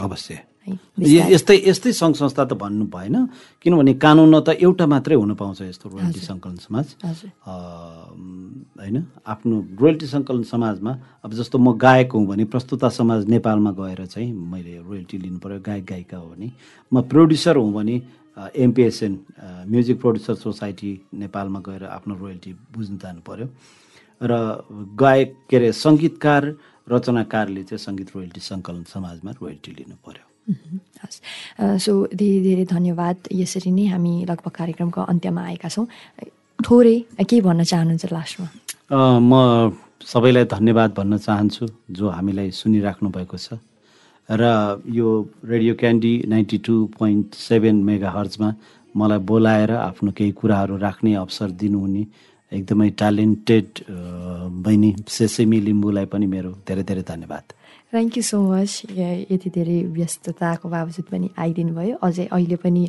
[0.03, 3.17] अवश्य। यस्तै यस्तै सङ्घ संस्था त भन्नु भएन
[3.63, 6.87] किनभने कानुनमा त एउटा मात्रै हुन पाउँछ यस्तो रोयल्टी सङ्कलन समाज।
[7.47, 8.97] होइन
[9.33, 10.93] आफ्नो रोयल्टी सङ्कलन समाजमा
[11.25, 15.59] अब जस्तो म गायक हुँ भने प्रस्तुता समाज नेपालमा गएर चाहिँ मैले रोयल्टी लिनु पऱ्यो
[15.63, 16.51] गायक गायिका हो भने।
[16.93, 17.97] म प्रड्युसर हुँ भने
[18.37, 19.13] एमपिएसएन
[19.71, 20.91] म्युजिक प्रड्युसर सोसाइटी
[21.23, 23.47] नेपालमा गएर आफ्नो रोयल्टी बुझ्नु जानु पऱ्यो
[24.21, 24.33] र
[24.99, 26.43] गायक के अरे सङ्गीतकार
[26.89, 31.19] रचनाकारले चाहिँ सङ्गीत रोयल्टी सङ्कलन समाजमा रोयल्टी लिनु पऱ्यो। हस्
[31.61, 35.87] अ, सो धेरै धेरै धन्यवाद यसरी नै हामी लगभग कार्यक्रमको अन्त्यमा आएका छौँ।
[36.59, 36.97] थोरै
[37.29, 38.49] के भन्न चाहनुहुन्छ लास्टमा?
[39.31, 39.33] म
[40.07, 43.59] सबैलाई धन्यवाद भन्न चाहन्छु जो हामीलाई सुनिराख्नु भएको छ।
[44.29, 44.43] र
[44.91, 45.09] यो
[45.45, 48.49] radio candid ninety two point seven mega हर्जमा
[48.95, 52.03] मलाई बोलाएर आफ्नो केही कुराहरू राख्ने अवसर दिनुहुने
[52.53, 53.69] एकदमै ट्यालेन्टेड
[54.67, 57.45] बहिनी सेसेमी लिम्बूलाई पनि मेरो धेरै धेरै धन्यवाद।
[57.93, 58.83] थ्याङ्क यू सो मच
[59.31, 62.83] यति धेरै व्यस्तताको बावजुद पनि आइदिनु भयो। अझै अहिले पनि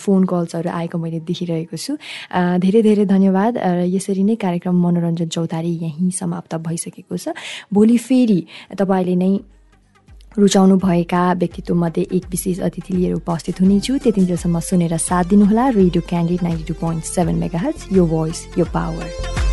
[0.00, 1.92] फोन कल्सहरू आएको मैले देखिरहेको छु।
[2.64, 7.36] धेरै धेरै धन्यवाद। र यसरी नै कार्यक्रम मनोरञ्जन चौतारी यहीँ समाप्त भइसकेको छ।
[7.68, 8.40] भोलि फेरि
[8.80, 9.32] तपाईँले नै
[10.40, 16.42] रुचाउनु भएका व्यक्तित्वमध्ये एक विशेष अतिथि लिएर उपस्थित हुनेछु। त्यतिन्जेलसम्म सुनेर साथ दिनुहोला। Radio candid
[16.42, 17.60] ninety two point seven mega
[17.92, 19.49] यो भोइस यो पावर।